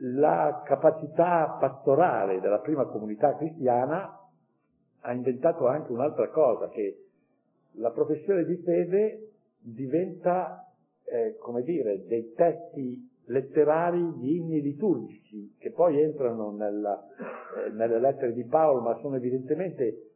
la 0.00 0.62
capacità 0.64 1.56
pastorale 1.58 2.40
della 2.40 2.60
prima 2.60 2.84
comunità 2.84 3.34
cristiana 3.36 4.18
ha 5.00 5.12
inventato 5.12 5.66
anche 5.66 5.92
un'altra 5.92 6.28
cosa, 6.28 6.68
che 6.68 7.04
la 7.72 7.90
professione 7.90 8.44
di 8.44 8.56
fede 8.56 9.30
diventa, 9.60 10.66
eh, 11.04 11.36
come 11.38 11.62
dire, 11.62 12.04
dei 12.06 12.32
testi 12.34 13.08
letterari 13.26 14.14
di 14.18 14.36
inni 14.36 14.60
liturgici 14.60 15.54
che 15.58 15.70
poi 15.70 16.00
entrano 16.00 16.50
nella, 16.50 17.00
eh, 17.66 17.70
nelle 17.70 17.98
lettere 17.98 18.32
di 18.32 18.44
Paolo, 18.44 18.80
ma 18.80 18.98
sono 19.00 19.16
evidentemente 19.16 20.10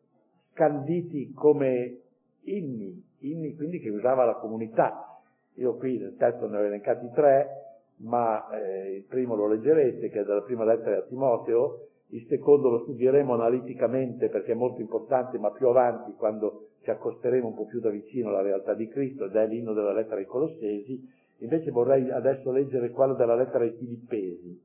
scanditi 0.52 1.32
come 1.32 1.98
inni, 2.42 3.02
inni 3.18 3.54
quindi 3.54 3.80
che 3.80 3.90
usava 3.90 4.24
la 4.24 4.34
comunità. 4.34 5.20
Io 5.56 5.76
qui 5.76 5.98
nel 5.98 6.16
testo 6.16 6.48
ne 6.48 6.56
ho 6.56 6.64
elencati 6.64 7.10
tre, 7.12 7.61
ma 8.02 8.48
eh, 8.50 8.96
il 8.96 9.04
primo 9.04 9.34
lo 9.34 9.46
leggerete, 9.46 10.08
che 10.08 10.20
è 10.20 10.24
dalla 10.24 10.42
prima 10.42 10.64
lettera 10.64 10.98
a 10.98 11.02
Timoteo, 11.02 11.86
il 12.08 12.26
secondo 12.28 12.68
lo 12.68 12.80
studieremo 12.80 13.32
analiticamente 13.32 14.28
perché 14.28 14.52
è 14.52 14.56
molto 14.56 14.80
importante, 14.80 15.38
ma 15.38 15.50
più 15.50 15.68
avanti, 15.68 16.12
quando 16.14 16.68
ci 16.82 16.90
accosteremo 16.90 17.48
un 17.48 17.54
po' 17.54 17.66
più 17.66 17.80
da 17.80 17.90
vicino 17.90 18.28
alla 18.28 18.42
realtà 18.42 18.74
di 18.74 18.88
Cristo, 18.88 19.26
ed 19.26 19.36
è 19.36 19.46
l'inno 19.46 19.72
della 19.72 19.92
lettera 19.92 20.16
ai 20.16 20.26
Colossesi. 20.26 21.20
Invece 21.38 21.70
vorrei 21.70 22.10
adesso 22.10 22.50
leggere 22.50 22.90
quello 22.90 23.14
della 23.14 23.34
lettera 23.34 23.64
ai 23.64 23.72
Filippesi, 23.72 24.60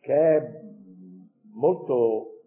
che 0.00 0.14
è 0.14 0.60
molto, 1.54 2.40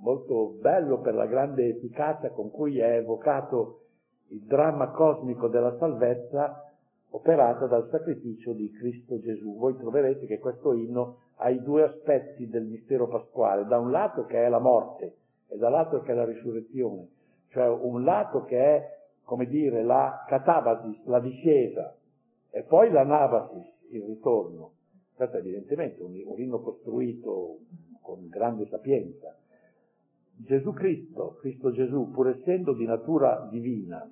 molto 0.00 0.56
bello 0.60 1.00
per 1.00 1.14
la 1.14 1.26
grande 1.26 1.68
efficacia 1.68 2.30
con 2.30 2.50
cui 2.50 2.78
è 2.78 2.96
evocato 2.96 3.82
il 4.28 4.40
dramma 4.40 4.90
cosmico 4.90 5.48
della 5.48 5.76
salvezza 5.78 6.67
operata 7.10 7.66
dal 7.66 7.88
sacrificio 7.90 8.52
di 8.52 8.70
Cristo 8.70 9.18
Gesù. 9.20 9.56
Voi 9.56 9.76
troverete 9.76 10.26
che 10.26 10.38
questo 10.38 10.72
inno 10.72 11.18
ha 11.36 11.50
i 11.50 11.62
due 11.62 11.84
aspetti 11.84 12.48
del 12.48 12.64
mistero 12.64 13.08
pasquale, 13.08 13.64
da 13.64 13.78
un 13.78 13.90
lato 13.90 14.24
che 14.24 14.44
è 14.44 14.48
la 14.48 14.58
morte 14.58 15.16
e 15.48 15.56
dall'altro 15.56 16.02
che 16.02 16.12
è 16.12 16.14
la 16.14 16.24
risurrezione, 16.24 17.08
cioè 17.48 17.68
un 17.68 18.04
lato 18.04 18.44
che 18.44 18.58
è, 18.58 18.96
come 19.24 19.46
dire, 19.46 19.82
la 19.82 20.24
catabasis, 20.26 21.04
la 21.06 21.20
discesa, 21.20 21.94
e 22.50 22.62
poi 22.62 22.90
la 22.90 23.04
navasis, 23.04 23.66
il 23.90 24.02
ritorno. 24.02 24.72
Questo 25.14 25.36
è 25.36 25.40
evidentemente 25.40 26.02
un, 26.02 26.20
un 26.24 26.40
inno 26.40 26.60
costruito 26.60 27.58
con 28.02 28.28
grande 28.28 28.66
sapienza. 28.66 29.34
Gesù 30.36 30.72
Cristo, 30.72 31.36
Cristo 31.40 31.72
Gesù, 31.72 32.10
pur 32.10 32.28
essendo 32.28 32.72
di 32.72 32.84
natura 32.84 33.48
divina, 33.50 34.08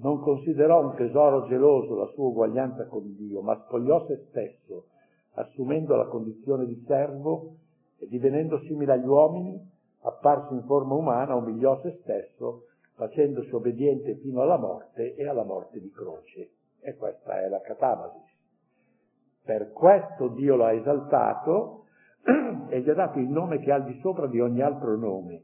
non 0.00 0.20
considerò 0.20 0.82
un 0.84 0.94
tesoro 0.96 1.46
geloso 1.46 1.94
la 1.94 2.06
sua 2.14 2.28
uguaglianza 2.28 2.86
con 2.86 3.14
Dio, 3.16 3.42
ma 3.42 3.60
spogliò 3.64 4.06
se 4.06 4.26
stesso, 4.28 4.86
assumendo 5.34 5.94
la 5.96 6.06
condizione 6.06 6.66
di 6.66 6.82
servo 6.86 7.56
e 7.98 8.06
divenendo 8.06 8.58
simile 8.60 8.92
agli 8.92 9.06
uomini, 9.06 9.60
apparso 10.02 10.54
in 10.54 10.62
forma 10.64 10.94
umana, 10.94 11.34
umiliò 11.34 11.80
se 11.82 11.98
stesso, 12.02 12.64
facendosi 12.94 13.54
obbediente 13.54 14.16
fino 14.16 14.40
alla 14.40 14.58
morte 14.58 15.14
e 15.14 15.26
alla 15.26 15.44
morte 15.44 15.80
di 15.80 15.90
croce. 15.90 16.50
E 16.80 16.96
questa 16.96 17.40
è 17.40 17.48
la 17.48 17.60
catabasis. 17.60 18.28
Per 19.44 19.72
questo 19.72 20.28
Dio 20.28 20.56
lo 20.56 20.64
ha 20.64 20.72
esaltato 20.72 21.84
e 22.68 22.80
gli 22.80 22.88
ha 22.88 22.94
dato 22.94 23.18
il 23.18 23.28
nome 23.28 23.58
che 23.58 23.70
ha 23.70 23.76
al 23.76 23.84
di 23.84 23.98
sopra 24.00 24.26
di 24.26 24.40
ogni 24.40 24.62
altro 24.62 24.96
nome, 24.96 25.42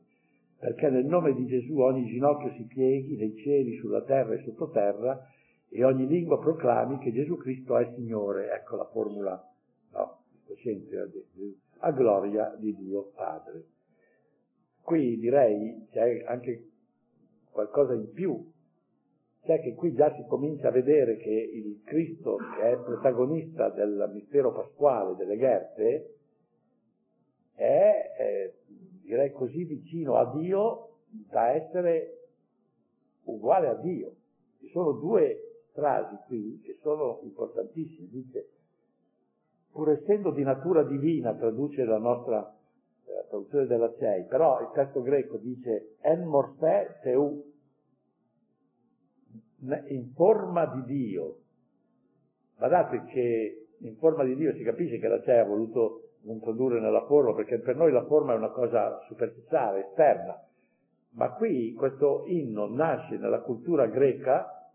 perché 0.66 0.90
nel 0.90 1.04
nome 1.04 1.32
di 1.32 1.46
Gesù 1.46 1.78
ogni 1.78 2.06
ginocchio 2.06 2.50
si 2.54 2.64
pieghi 2.64 3.14
nei 3.14 3.36
cieli, 3.36 3.76
sulla 3.76 4.02
terra 4.02 4.34
e 4.34 4.42
sottoterra 4.42 5.24
e 5.68 5.84
ogni 5.84 6.08
lingua 6.08 6.40
proclami 6.40 6.98
che 6.98 7.12
Gesù 7.12 7.36
Cristo 7.36 7.78
è 7.78 7.88
Signore. 7.94 8.50
Ecco 8.50 8.74
la 8.74 8.86
formula 8.86 9.48
no, 9.92 10.22
a 11.78 11.92
gloria 11.92 12.52
di 12.58 12.74
Dio 12.74 13.12
Padre. 13.14 13.64
Qui 14.80 15.20
direi 15.20 15.86
c'è 15.92 16.24
anche 16.26 16.68
qualcosa 17.52 17.94
in 17.94 18.10
più, 18.10 18.50
cioè 19.44 19.60
che 19.60 19.72
qui 19.74 19.94
già 19.94 20.12
si 20.16 20.24
comincia 20.26 20.66
a 20.66 20.72
vedere 20.72 21.16
che 21.18 21.30
il 21.30 21.80
Cristo 21.84 22.38
che 22.56 22.72
è 22.72 22.76
protagonista 22.76 23.68
del 23.68 24.10
mistero 24.12 24.50
pasquale 24.50 25.14
delle 25.14 25.36
Gherte 25.36 26.14
è, 27.54 28.14
è 28.18 28.52
direi 29.06 29.30
così 29.30 29.64
vicino 29.64 30.16
a 30.16 30.30
Dio 30.36 30.88
da 31.30 31.50
essere 31.50 32.28
uguale 33.24 33.68
a 33.68 33.74
Dio. 33.74 34.14
Ci 34.58 34.68
sono 34.68 34.92
due 34.92 35.62
frasi 35.72 36.16
qui 36.26 36.60
che 36.62 36.78
sono 36.82 37.20
importantissime. 37.22 38.08
Dice, 38.10 38.48
pur 39.70 39.90
essendo 39.90 40.32
di 40.32 40.42
natura 40.42 40.82
divina, 40.82 41.34
traduce 41.34 41.84
la 41.84 41.98
nostra 41.98 42.52
eh, 43.04 43.26
traduzione 43.28 43.66
della 43.66 43.94
CEI, 43.96 44.24
però 44.24 44.60
il 44.60 44.70
testo 44.74 45.02
greco 45.02 45.36
dice 45.36 45.96
en 46.00 46.24
morfè 46.24 46.98
teu, 47.02 47.44
in 49.88 50.12
forma 50.14 50.66
di 50.66 50.82
Dio. 50.84 51.38
Guardate 52.56 53.04
che 53.04 53.66
in 53.78 53.96
forma 53.96 54.24
di 54.24 54.34
Dio 54.34 54.52
si 54.54 54.62
capisce 54.62 54.98
che 54.98 55.08
la 55.08 55.22
CEI 55.22 55.38
ha 55.38 55.44
voluto 55.44 56.05
non 56.26 56.40
tradurre 56.40 56.80
nella 56.80 57.04
forma, 57.06 57.34
perché 57.34 57.58
per 57.60 57.76
noi 57.76 57.92
la 57.92 58.04
forma 58.04 58.34
è 58.34 58.36
una 58.36 58.50
cosa 58.50 59.00
superficiale, 59.06 59.86
esterna, 59.88 60.38
ma 61.10 61.30
qui 61.32 61.72
questo 61.72 62.24
inno 62.26 62.68
nasce 62.68 63.16
nella 63.16 63.40
cultura 63.40 63.86
greca 63.86 64.70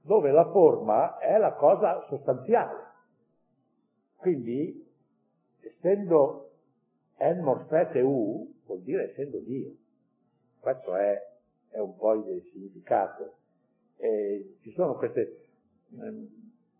dove 0.00 0.30
la 0.32 0.50
forma 0.50 1.18
è 1.18 1.36
la 1.38 1.52
cosa 1.52 2.04
sostanziale. 2.08 2.84
Quindi, 4.16 4.84
essendo 5.60 6.50
en 7.18 7.40
morfete 7.40 8.00
u, 8.00 8.52
vuol 8.66 8.80
dire 8.80 9.10
essendo 9.10 9.38
Dio. 9.38 9.72
Questo 10.58 10.94
è, 10.96 11.20
è 11.70 11.78
un 11.78 11.96
po' 11.96 12.14
il 12.14 12.42
significato. 12.52 13.34
E 13.96 14.56
ci 14.62 14.72
sono 14.72 14.94
queste 14.94 15.20
eh, 15.20 16.28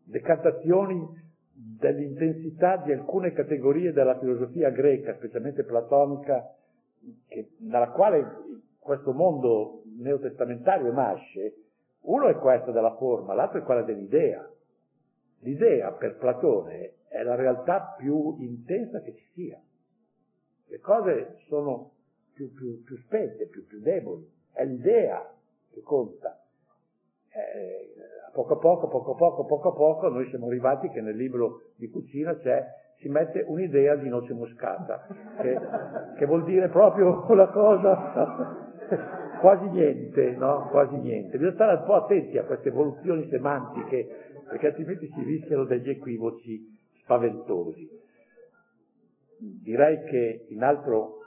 decantazioni 0.04 1.24
dell'intensità 1.56 2.76
di 2.76 2.92
alcune 2.92 3.32
categorie 3.32 3.92
della 3.92 4.18
filosofia 4.18 4.70
greca, 4.70 5.14
specialmente 5.14 5.64
platonica, 5.64 6.54
che, 7.26 7.52
nella 7.60 7.90
quale 7.90 8.24
questo 8.78 9.12
mondo 9.12 9.82
neotestamentario 9.98 10.92
nasce, 10.92 11.54
uno 12.00 12.28
è 12.28 12.36
questo 12.36 12.72
della 12.72 12.94
forma, 12.96 13.34
l'altro 13.34 13.60
è 13.60 13.62
quella 13.62 13.82
dell'idea. 13.82 14.48
L'idea 15.40 15.92
per 15.92 16.16
Platone 16.18 16.94
è 17.08 17.22
la 17.22 17.34
realtà 17.34 17.94
più 17.96 18.36
intensa 18.38 19.00
che 19.00 19.14
ci 19.14 19.26
sia. 19.32 19.60
Le 20.68 20.78
cose 20.78 21.38
sono 21.48 21.92
più, 22.34 22.52
più, 22.52 22.82
più 22.82 22.96
spente, 22.98 23.46
più, 23.46 23.66
più 23.66 23.80
deboli, 23.80 24.28
è 24.52 24.64
l'idea 24.64 25.34
che 25.70 25.80
conta. 25.80 26.38
Eh, 27.36 27.92
poco 28.32 28.54
a 28.54 28.58
poco, 28.58 28.88
poco 28.88 29.12
a 29.12 29.14
poco, 29.14 29.44
poco 29.44 29.68
a 29.68 29.74
poco, 29.74 30.08
noi 30.08 30.26
siamo 30.28 30.46
arrivati 30.46 30.88
che 30.88 31.02
nel 31.02 31.16
libro 31.16 31.60
di 31.76 31.88
cucina 31.90 32.34
c'è, 32.36 32.64
si 32.98 33.08
mette 33.08 33.44
un'idea 33.46 33.94
di 33.96 34.08
noce 34.08 34.32
moscata, 34.32 35.06
che, 35.40 35.58
che 36.16 36.26
vuol 36.26 36.44
dire 36.44 36.68
proprio 36.68 37.26
la 37.34 37.48
cosa, 37.48 38.68
quasi 39.40 39.68
niente, 39.68 40.30
no? 40.36 40.68
Quasi 40.70 40.96
niente. 40.96 41.36
Bisogna 41.36 41.54
stare 41.54 41.78
un 41.78 41.84
po' 41.84 41.94
attenti 41.94 42.38
a 42.38 42.44
queste 42.44 42.68
evoluzioni 42.68 43.28
semantiche, 43.28 44.06
perché 44.48 44.68
altrimenti 44.68 45.08
si 45.08 45.22
rischiano 45.22 45.64
degli 45.64 45.90
equivoci 45.90 46.74
spaventosi. 47.02 47.88
Direi 49.62 50.04
che 50.04 50.46
in, 50.48 50.62
altro, 50.62 51.18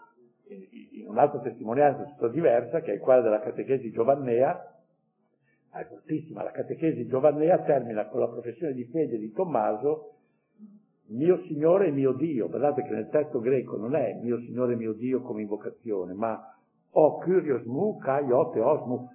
in 0.47 1.07
un'altra 1.07 1.39
testimonianza 1.41 2.03
tutto 2.03 2.29
diversa, 2.29 2.81
che 2.81 2.93
è 2.93 2.99
quella 2.99 3.21
della 3.21 3.41
catechesi 3.41 3.91
giovannea, 3.91 4.78
è 5.79 5.85
fortissima, 5.87 6.43
la 6.43 6.51
catechesi 6.51 7.07
giovannea 7.07 7.59
termina 7.59 8.07
con 8.07 8.19
la 8.19 8.27
professione 8.27 8.73
di 8.73 8.85
fede 8.85 9.17
di 9.17 9.31
Tommaso, 9.31 10.15
mio 11.07 11.41
Signore 11.43 11.87
e 11.87 11.91
mio 11.91 12.13
Dio. 12.13 12.49
Guardate 12.49 12.83
che 12.83 12.89
nel 12.89 13.09
testo 13.09 13.39
greco 13.39 13.77
non 13.77 13.95
è 13.95 14.19
mio 14.21 14.39
Signore 14.39 14.73
e 14.73 14.75
mio 14.75 14.93
Dio 14.93 15.21
come 15.21 15.41
invocazione, 15.41 16.13
ma 16.13 16.55
o 16.91 17.19
curios 17.19 17.63
mu, 17.65 17.97
kai 17.97 18.31
o 18.31 18.49
teos 18.49 18.85
mu, 18.85 19.07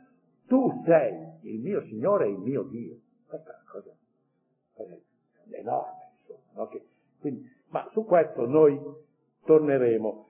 tu 0.46 0.82
sei 0.84 1.12
il 1.42 1.60
mio 1.60 1.82
Signore 1.82 2.26
e 2.26 2.30
il 2.30 2.38
mio 2.38 2.62
Dio. 2.64 2.96
Questa 3.26 3.50
è 3.50 3.54
una 3.54 3.70
cosa, 3.70 3.96
cosa 4.74 4.98
enorme, 5.50 6.12
insomma. 6.20 6.68
Che, 6.68 6.84
quindi, 7.20 7.50
ma 7.68 7.88
su 7.92 8.04
questo 8.04 8.46
noi 8.46 8.80
torneremo, 9.44 10.28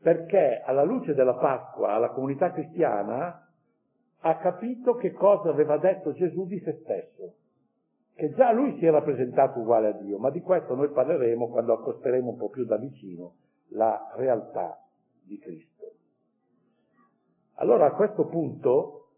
perché 0.00 0.62
alla 0.64 0.82
luce 0.82 1.14
della 1.14 1.34
Pasqua, 1.34 1.98
la 1.98 2.10
comunità 2.10 2.52
cristiana 2.52 3.51
ha 4.24 4.36
capito 4.38 4.94
che 4.94 5.12
cosa 5.12 5.50
aveva 5.50 5.78
detto 5.78 6.12
Gesù 6.12 6.46
di 6.46 6.60
se 6.60 6.80
stesso, 6.82 7.34
che 8.14 8.32
già 8.34 8.52
lui 8.52 8.78
si 8.78 8.86
era 8.86 9.02
presentato 9.02 9.58
uguale 9.58 9.88
a 9.88 9.92
Dio, 9.92 10.18
ma 10.18 10.30
di 10.30 10.40
questo 10.40 10.74
noi 10.74 10.90
parleremo 10.90 11.48
quando 11.48 11.72
accosteremo 11.72 12.30
un 12.30 12.36
po' 12.36 12.48
più 12.48 12.64
da 12.64 12.76
vicino 12.76 13.34
la 13.68 14.12
realtà 14.16 14.80
di 15.24 15.38
Cristo. 15.38 15.70
Allora 17.54 17.86
a 17.86 17.94
questo 17.94 18.26
punto, 18.26 19.08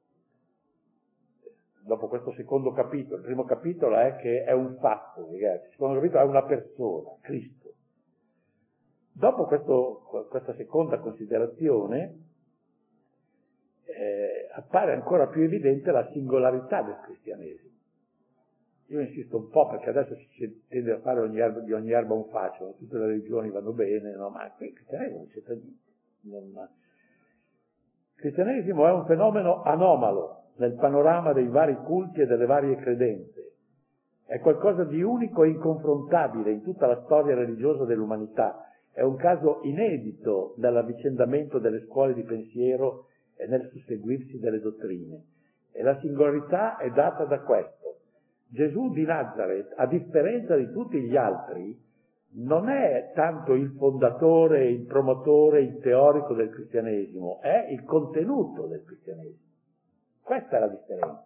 dopo 1.82 2.08
questo 2.08 2.32
secondo 2.32 2.72
capitolo, 2.72 3.16
il 3.16 3.24
primo 3.24 3.44
capitolo 3.44 3.96
è 3.96 4.16
che 4.16 4.44
è 4.44 4.52
un 4.52 4.76
fatto, 4.80 5.28
ragazzi, 5.30 5.66
il 5.66 5.70
secondo 5.72 5.96
capitolo 5.96 6.24
è 6.24 6.26
una 6.26 6.44
persona, 6.44 7.10
Cristo. 7.20 7.72
Dopo 9.12 9.44
questo, 9.44 10.26
questa 10.30 10.54
seconda 10.54 10.98
considerazione, 10.98 12.22
eh, 13.84 14.43
appare 14.54 14.92
ancora 14.92 15.26
più 15.26 15.42
evidente 15.42 15.90
la 15.90 16.08
singolarità 16.12 16.82
del 16.82 16.98
cristianesimo. 17.04 17.72
Io 18.88 19.00
insisto 19.00 19.38
un 19.38 19.48
po' 19.48 19.68
perché 19.68 19.88
adesso 19.90 20.14
si 20.14 20.64
tende 20.68 20.92
a 20.92 21.00
fare 21.00 21.20
ogni 21.20 21.38
erba, 21.38 21.60
di 21.60 21.72
ogni 21.72 21.90
erba 21.90 22.14
un 22.14 22.28
fascio, 22.28 22.74
tutte 22.78 22.98
le 22.98 23.06
religioni 23.06 23.50
vanno 23.50 23.72
bene, 23.72 24.14
no? 24.14 24.28
ma 24.28 24.50
qui 24.56 24.66
il 24.68 24.74
cristianesimo 24.74 25.18
non 25.18 25.28
c'entra 25.28 25.54
niente. 25.54 25.82
Non... 26.20 26.68
Il 28.14 28.20
cristianesimo 28.20 28.86
è 28.86 28.92
un 28.92 29.06
fenomeno 29.06 29.62
anomalo 29.62 30.42
nel 30.56 30.74
panorama 30.74 31.32
dei 31.32 31.48
vari 31.48 31.76
culti 31.84 32.20
e 32.20 32.26
delle 32.26 32.46
varie 32.46 32.76
credenze. 32.76 33.52
È 34.26 34.38
qualcosa 34.38 34.84
di 34.84 35.02
unico 35.02 35.44
e 35.44 35.48
inconfrontabile 35.48 36.50
in 36.50 36.62
tutta 36.62 36.86
la 36.86 37.02
storia 37.04 37.34
religiosa 37.34 37.84
dell'umanità. 37.84 38.70
È 38.92 39.02
un 39.02 39.16
caso 39.16 39.60
inedito 39.62 40.54
nell'avvicendamento 40.58 41.58
delle 41.58 41.84
scuole 41.86 42.14
di 42.14 42.22
pensiero 42.22 43.08
e 43.36 43.46
nel 43.46 43.68
susseguirsi 43.70 44.38
delle 44.38 44.60
dottrine. 44.60 45.24
E 45.72 45.82
la 45.82 45.98
singolarità 46.00 46.76
è 46.76 46.90
data 46.90 47.24
da 47.24 47.40
questo. 47.40 47.98
Gesù 48.48 48.90
di 48.90 49.04
Nazareth, 49.04 49.72
a 49.76 49.86
differenza 49.86 50.56
di 50.56 50.70
tutti 50.70 51.00
gli 51.00 51.16
altri, 51.16 51.76
non 52.36 52.68
è 52.68 53.12
tanto 53.14 53.54
il 53.54 53.74
fondatore, 53.76 54.68
il 54.68 54.86
promotore, 54.86 55.62
il 55.62 55.78
teorico 55.80 56.34
del 56.34 56.50
cristianesimo, 56.50 57.40
è 57.40 57.68
il 57.70 57.84
contenuto 57.84 58.66
del 58.66 58.82
cristianesimo. 58.84 59.42
Questa 60.22 60.56
è 60.56 60.60
la 60.60 60.68
differenza. 60.68 61.24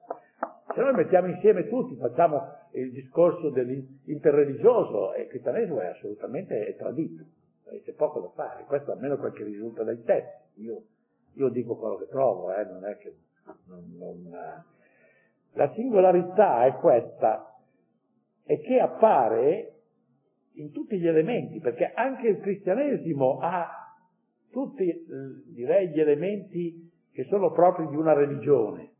Se 0.75 0.81
noi 0.81 0.95
mettiamo 0.95 1.29
insieme 1.29 1.69
tutti, 1.69 1.97
facciamo 1.97 2.43
il 2.73 2.93
discorso 2.93 3.51
dell'interreligioso, 3.51 5.15
il 5.15 5.27
cristianesimo 5.29 5.81
è 5.81 5.87
assolutamente 5.87 6.75
tradito, 6.77 7.25
c'è 7.83 7.93
poco 7.93 8.21
da 8.21 8.29
fare, 8.31 8.65
questo 8.65 8.93
almeno 8.93 9.17
quel 9.17 9.33
che 9.33 9.45
risulta 9.45 9.83
dai 9.83 10.03
testi. 10.03 10.63
Io 10.63 10.83
io 11.39 11.49
dico 11.49 11.77
quello 11.77 11.97
che 11.97 12.09
trovo, 12.09 12.53
eh, 12.55 12.65
non 12.65 12.85
è 12.85 12.97
che... 12.97 13.15
Non, 13.67 13.95
non, 13.97 14.35
eh. 14.35 14.77
La 15.53 15.73
singolarità 15.73 16.67
è 16.67 16.75
questa, 16.75 17.57
e 18.45 18.61
che 18.61 18.79
appare 18.79 19.73
in 20.55 20.73
tutti 20.73 20.99
gli 20.99 21.07
elementi, 21.07 21.61
perché 21.61 21.93
anche 21.93 22.29
il 22.29 22.41
cristianesimo 22.41 23.39
ha 23.41 23.95
tutti, 24.51 24.89
eh, 24.89 25.05
direi, 25.47 25.89
gli 25.89 26.01
elementi 26.01 26.91
che 27.13 27.25
sono 27.25 27.53
propri 27.53 27.87
di 27.89 27.97
una 27.97 28.13
religione. 28.13 28.93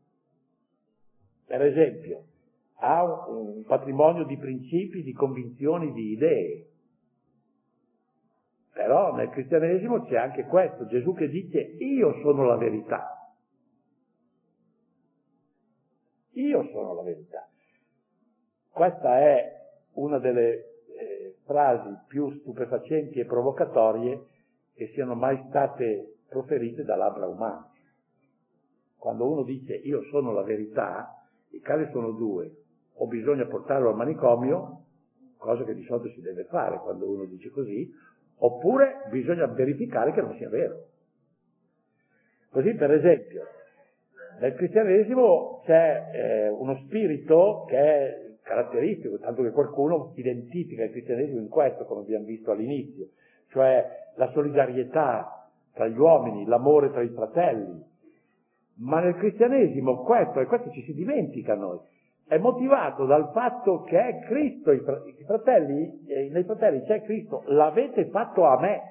Per 1.45 1.61
esempio, 1.61 2.23
ha 2.75 3.03
un 3.27 3.63
patrimonio 3.63 4.23
di 4.25 4.37
principi, 4.37 5.03
di 5.03 5.13
convinzioni, 5.13 5.91
di 5.91 6.11
idee. 6.11 6.68
Però 8.79 9.13
nel 9.13 9.27
cristianesimo 9.27 10.05
c'è 10.05 10.15
anche 10.15 10.45
questo, 10.45 10.85
Gesù 10.85 11.13
che 11.13 11.27
dice 11.27 11.59
io 11.59 12.13
sono 12.21 12.45
la 12.45 12.55
verità. 12.55 13.29
Io 16.31 16.63
sono 16.71 16.93
la 16.93 17.01
verità. 17.01 17.45
Questa 18.69 19.19
è 19.19 19.51
una 19.95 20.17
delle 20.19 20.53
eh, 20.97 21.35
frasi 21.43 21.93
più 22.07 22.31
stupefacenti 22.39 23.19
e 23.19 23.25
provocatorie 23.25 24.27
che 24.73 24.87
siano 24.93 25.13
mai 25.13 25.43
state 25.49 26.19
proferite 26.29 26.85
da 26.85 26.95
labbra 26.95 27.27
umane. 27.27 27.65
Quando 28.95 29.29
uno 29.29 29.43
dice 29.43 29.73
io 29.73 30.03
sono 30.03 30.31
la 30.31 30.43
verità, 30.43 31.21
i 31.49 31.59
casi 31.59 31.91
sono 31.91 32.11
due. 32.11 32.49
o 32.93 33.07
bisogna 33.07 33.45
portarlo 33.45 33.89
al 33.89 33.97
manicomio, 33.97 34.83
cosa 35.35 35.65
che 35.65 35.73
di 35.73 35.83
solito 35.83 36.13
si 36.13 36.21
deve 36.21 36.45
fare 36.45 36.77
quando 36.77 37.09
uno 37.09 37.25
dice 37.25 37.49
così, 37.49 38.07
oppure 38.39 39.03
bisogna 39.09 39.45
verificare 39.47 40.11
che 40.11 40.21
non 40.21 40.35
sia 40.35 40.49
vero. 40.49 40.85
Così 42.49 42.73
per 42.73 42.91
esempio, 42.91 43.45
nel 44.39 44.55
cristianesimo 44.55 45.61
c'è 45.65 46.09
eh, 46.13 46.49
uno 46.49 46.75
spirito 46.85 47.65
che 47.67 47.77
è 47.77 48.29
caratteristico, 48.41 49.19
tanto 49.19 49.43
che 49.43 49.51
qualcuno 49.51 50.13
identifica 50.15 50.83
il 50.83 50.91
cristianesimo 50.91 51.39
in 51.39 51.49
questo, 51.49 51.85
come 51.85 52.01
abbiamo 52.01 52.25
visto 52.25 52.51
all'inizio, 52.51 53.09
cioè 53.49 53.85
la 54.15 54.31
solidarietà 54.31 55.49
tra 55.73 55.87
gli 55.87 55.97
uomini, 55.97 56.45
l'amore 56.45 56.91
tra 56.91 57.01
i 57.01 57.09
fratelli. 57.09 57.85
Ma 58.77 59.01
nel 59.01 59.15
cristianesimo 59.15 60.03
questo, 60.03 60.39
e 60.39 60.45
questo 60.45 60.71
ci 60.71 60.83
si 60.83 60.93
dimentica 60.93 61.53
noi, 61.53 61.79
è 62.29 62.37
motivato 62.37 63.05
dal 63.05 63.31
fatto 63.33 63.81
che 63.81 63.99
è 63.99 64.19
Cristo, 64.27 64.71
i 64.71 64.83
fratelli, 65.25 66.05
nei 66.31 66.43
fratelli 66.43 66.83
c'è 66.83 67.01
Cristo, 67.01 67.41
l'avete 67.47 68.05
fatto 68.11 68.45
a 68.45 68.59
me. 68.59 68.81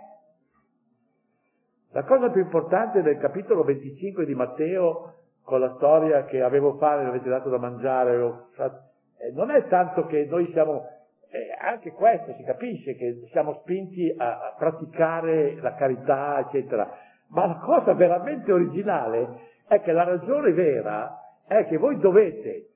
La 1.93 2.03
cosa 2.03 2.31
più 2.31 2.41
importante 2.41 3.01
del 3.01 3.17
capitolo 3.19 3.63
25 3.63 4.27
di 4.27 4.35
Matteo, 4.35 5.15
con 5.45 5.61
la 5.61 5.73
storia 5.77 6.25
che 6.25 6.43
avevo 6.43 6.79
fame, 6.79 7.05
mi 7.05 7.11
avete 7.11 7.29
dato 7.29 7.49
da 7.49 7.59
mangiare, 7.59 8.17
eh, 8.17 9.31
non 9.35 9.53
è 9.53 9.69
tanto 9.69 10.07
che 10.07 10.27
noi 10.29 10.51
siamo, 10.51 10.89
eh, 11.31 11.55
anche 11.61 11.93
questo 11.93 12.33
si 12.33 12.43
capisce 12.43 12.97
che 12.97 13.29
siamo 13.31 13.61
spinti 13.61 14.13
a 14.19 14.57
praticare 14.59 15.55
la 15.61 15.75
carità, 15.75 16.41
eccetera, 16.41 16.91
ma 17.29 17.47
la 17.47 17.61
cosa 17.65 17.95
veramente 17.95 18.51
originale 18.51 19.47
è 19.69 19.81
che 19.81 19.93
la 19.93 20.03
ragione 20.03 20.51
vera 20.53 21.21
è 21.47 21.67
che 21.67 21.77
voi 21.77 21.99
dovete 21.99 22.68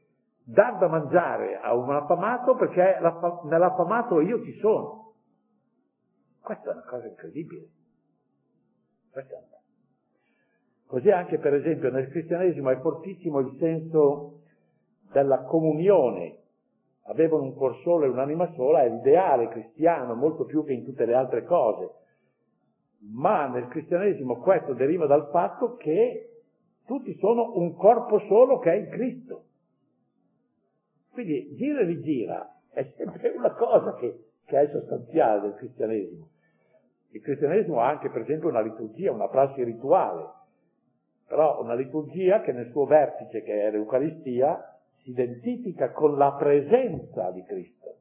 dar 0.44 0.78
da 0.78 0.88
mangiare 0.88 1.58
a 1.58 1.74
un 1.74 1.90
affamato 1.90 2.54
perché 2.56 2.98
nell'affamato 3.44 4.20
io 4.20 4.42
ci 4.44 4.52
sono. 4.58 5.12
Questa 6.40 6.70
è 6.70 6.72
una 6.72 6.84
cosa 6.84 7.06
incredibile. 7.06 7.68
Questa 9.10 9.34
è 9.34 9.38
una... 9.38 9.60
Così 10.86 11.10
anche 11.10 11.38
per 11.38 11.54
esempio 11.54 11.90
nel 11.90 12.08
cristianesimo 12.08 12.70
è 12.70 12.78
fortissimo 12.80 13.38
il 13.38 13.56
senso 13.58 14.40
della 15.12 15.44
comunione. 15.44 16.38
Avevano 17.04 17.44
un 17.44 17.54
cuor 17.54 17.76
solo 17.82 18.04
e 18.04 18.08
un'anima 18.08 18.52
sola, 18.54 18.82
è 18.82 18.88
l'ideale 18.88 19.48
cristiano, 19.48 20.14
molto 20.14 20.44
più 20.44 20.64
che 20.64 20.72
in 20.72 20.84
tutte 20.84 21.04
le 21.06 21.14
altre 21.14 21.44
cose. 21.44 21.90
Ma 23.10 23.48
nel 23.48 23.68
cristianesimo 23.68 24.38
questo 24.38 24.74
deriva 24.74 25.06
dal 25.06 25.28
fatto 25.30 25.76
che 25.76 26.42
tutti 26.84 27.16
sono 27.18 27.56
un 27.56 27.74
corpo 27.74 28.18
solo 28.28 28.58
che 28.58 28.72
è 28.72 28.76
il 28.76 28.88
Cristo. 28.88 29.44
Quindi 31.12 31.54
gira 31.56 31.80
e 31.80 31.84
rigira 31.84 32.56
è 32.70 32.90
sempre 32.96 33.30
una 33.30 33.52
cosa 33.52 33.94
che, 33.94 34.30
che 34.46 34.60
è 34.60 34.68
sostanziale 34.70 35.42
del 35.42 35.54
cristianesimo. 35.54 36.28
Il 37.10 37.20
cristianesimo 37.20 37.80
ha 37.80 37.88
anche, 37.88 38.08
per 38.08 38.22
esempio, 38.22 38.48
una 38.48 38.62
liturgia, 38.62 39.12
una 39.12 39.28
prassi 39.28 39.62
rituale, 39.62 40.26
però 41.26 41.60
una 41.62 41.74
liturgia 41.74 42.40
che 42.40 42.52
nel 42.52 42.70
suo 42.70 42.86
vertice, 42.86 43.42
che 43.42 43.62
è 43.62 43.70
l'Eucaristia, 43.70 44.78
si 45.02 45.10
identifica 45.10 45.90
con 45.90 46.16
la 46.16 46.32
presenza 46.32 47.30
di 47.30 47.42
Cristo, 47.42 47.96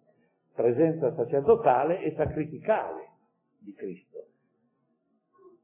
presenza 0.54 1.14
sacerdotale 1.14 2.02
e 2.02 2.14
sacrificale 2.16 3.10
di 3.60 3.74
Cristo. 3.74 4.26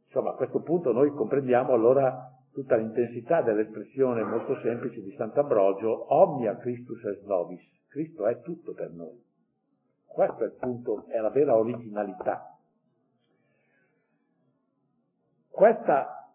Insomma, 0.08 0.32
a 0.32 0.36
questo 0.36 0.62
punto 0.62 0.92
noi 0.92 1.12
comprendiamo 1.12 1.72
allora 1.72 2.37
tutta 2.58 2.76
l'intensità 2.76 3.44
dell'espressione 3.44 4.24
molto 4.24 4.60
semplice 4.62 5.04
di 5.04 5.14
Sant'Ambrogio, 5.16 6.12
omnia 6.12 6.58
Christus 6.58 7.04
es 7.04 7.22
nobis, 7.22 7.62
Cristo 7.88 8.26
è 8.26 8.42
tutto 8.42 8.74
per 8.74 8.90
noi. 8.94 9.24
Questo 10.08 10.44
è 10.44 10.48
il 10.48 10.56
punto, 10.60 11.06
è 11.06 11.20
la 11.20 11.30
vera 11.30 11.56
originalità. 11.56 12.58
Questa 15.50 16.32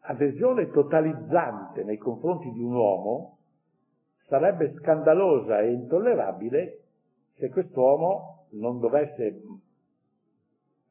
adesione 0.00 0.70
totalizzante 0.70 1.84
nei 1.84 1.98
confronti 1.98 2.50
di 2.52 2.62
un 2.62 2.74
uomo 2.74 3.38
sarebbe 4.26 4.72
scandalosa 4.78 5.60
e 5.60 5.72
intollerabile 5.72 6.84
se 7.34 7.50
quest'uomo 7.50 8.46
non 8.52 8.80
dovesse 8.80 9.42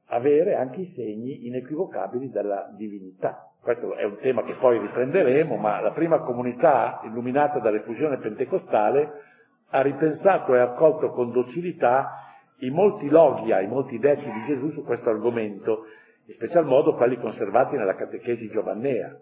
avere 0.06 0.54
anche 0.54 0.82
i 0.82 0.94
segni 0.94 1.48
inequivocabili 1.48 2.30
della 2.30 2.72
divinità. 2.76 3.48
Questo 3.64 3.96
è 3.96 4.04
un 4.04 4.18
tema 4.18 4.44
che 4.44 4.56
poi 4.56 4.78
riprenderemo, 4.78 5.56
ma 5.56 5.80
la 5.80 5.92
prima 5.92 6.20
comunità 6.20 7.00
illuminata 7.06 7.60
dall'effusione 7.60 8.18
pentecostale 8.18 9.22
ha 9.70 9.82
ripensato 9.82 10.54
e 10.54 10.60
accolto 10.60 11.12
con 11.12 11.32
docilità 11.32 12.26
i 12.58 12.70
molti 12.70 13.10
logia, 13.10 13.62
i 13.62 13.68
molti 13.68 14.00
detti 14.00 14.30
di 14.30 14.44
Gesù 14.44 14.68
su 14.72 14.84
questo 14.84 15.10
argomento, 15.10 15.86
in 16.26 16.34
special 16.34 16.66
modo 16.66 16.96
quelli 16.96 17.18
conservati 17.18 17.78
nella 17.78 17.96
catechesi 17.96 18.50
giovannea. 18.50 19.18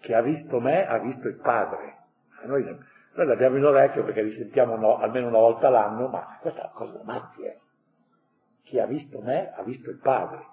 Chi 0.00 0.12
ha 0.12 0.20
visto 0.20 0.58
me 0.58 0.84
ha 0.84 0.98
visto 0.98 1.28
il 1.28 1.38
Padre. 1.40 1.98
Noi, 2.46 2.64
noi 2.64 3.26
l'abbiamo 3.26 3.56
in 3.56 3.66
orecchio 3.66 4.02
perché 4.02 4.22
li 4.22 4.32
sentiamo 4.32 4.74
no, 4.74 4.98
almeno 4.98 5.28
una 5.28 5.38
volta 5.38 5.68
l'anno, 5.68 6.08
ma 6.08 6.38
questa 6.40 6.60
è 6.60 6.64
una 6.64 6.72
cosa 6.74 6.92
da 6.98 7.04
matti, 7.04 7.42
eh. 7.42 7.60
Chi 8.64 8.80
ha 8.80 8.86
visto 8.86 9.20
me 9.22 9.52
ha 9.54 9.62
visto 9.62 9.90
il 9.90 10.00
Padre. 10.00 10.44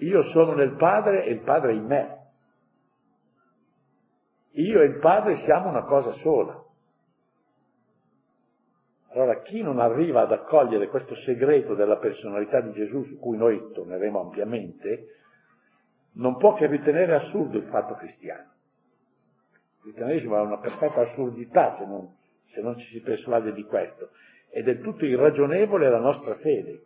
Io 0.00 0.22
sono 0.30 0.54
nel 0.54 0.76
Padre 0.76 1.24
e 1.24 1.32
il 1.32 1.40
Padre 1.40 1.74
in 1.74 1.84
me. 1.84 2.18
Io 4.52 4.80
e 4.80 4.86
il 4.86 4.98
Padre 4.98 5.36
siamo 5.38 5.68
una 5.68 5.84
cosa 5.84 6.12
sola. 6.12 6.62
Allora 9.12 9.40
chi 9.42 9.60
non 9.60 9.78
arriva 9.78 10.22
ad 10.22 10.32
accogliere 10.32 10.88
questo 10.88 11.14
segreto 11.16 11.74
della 11.74 11.98
personalità 11.98 12.60
di 12.60 12.72
Gesù, 12.72 13.02
su 13.02 13.18
cui 13.18 13.36
noi 13.36 13.72
torneremo 13.72 14.20
ampiamente, 14.20 15.16
non 16.12 16.36
può 16.36 16.54
che 16.54 16.66
ritenere 16.66 17.14
assurdo 17.14 17.58
il 17.58 17.64
fatto 17.64 17.94
cristiano. 17.94 18.52
Il 19.76 19.82
cristianesimo 19.82 20.36
è 20.36 20.40
una 20.40 20.58
perfetta 20.58 21.00
assurdità 21.00 21.76
se 21.76 21.86
non, 21.86 22.14
se 22.46 22.62
non 22.62 22.78
ci 22.78 22.86
si 22.86 23.00
persuade 23.00 23.52
di 23.52 23.64
questo. 23.64 24.10
È 24.48 24.62
del 24.62 24.80
tutto 24.80 25.04
irragionevole 25.04 25.90
la 25.90 26.00
nostra 26.00 26.36
fede 26.36 26.84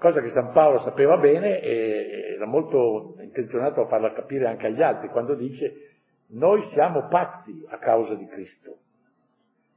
cosa 0.00 0.22
che 0.22 0.30
San 0.30 0.50
Paolo 0.52 0.78
sapeva 0.78 1.18
bene 1.18 1.60
e 1.60 2.34
era 2.36 2.46
molto 2.46 3.16
intenzionato 3.20 3.82
a 3.82 3.86
farla 3.86 4.12
capire 4.14 4.48
anche 4.48 4.66
agli 4.66 4.82
altri 4.82 5.08
quando 5.10 5.34
dice 5.34 5.90
noi 6.28 6.62
siamo 6.72 7.06
pazzi 7.08 7.66
a 7.68 7.76
causa 7.78 8.14
di 8.14 8.26
Cristo. 8.26 8.78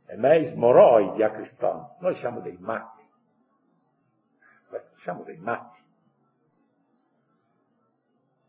E 0.07 0.15
meis 0.15 0.53
moroi 0.53 1.11
di 1.13 1.23
Acriston. 1.23 1.95
Noi 1.99 2.15
siamo 2.15 2.39
dei 2.39 2.57
matti. 2.59 3.01
Siamo 4.97 5.23
dei 5.23 5.37
matti. 5.37 5.81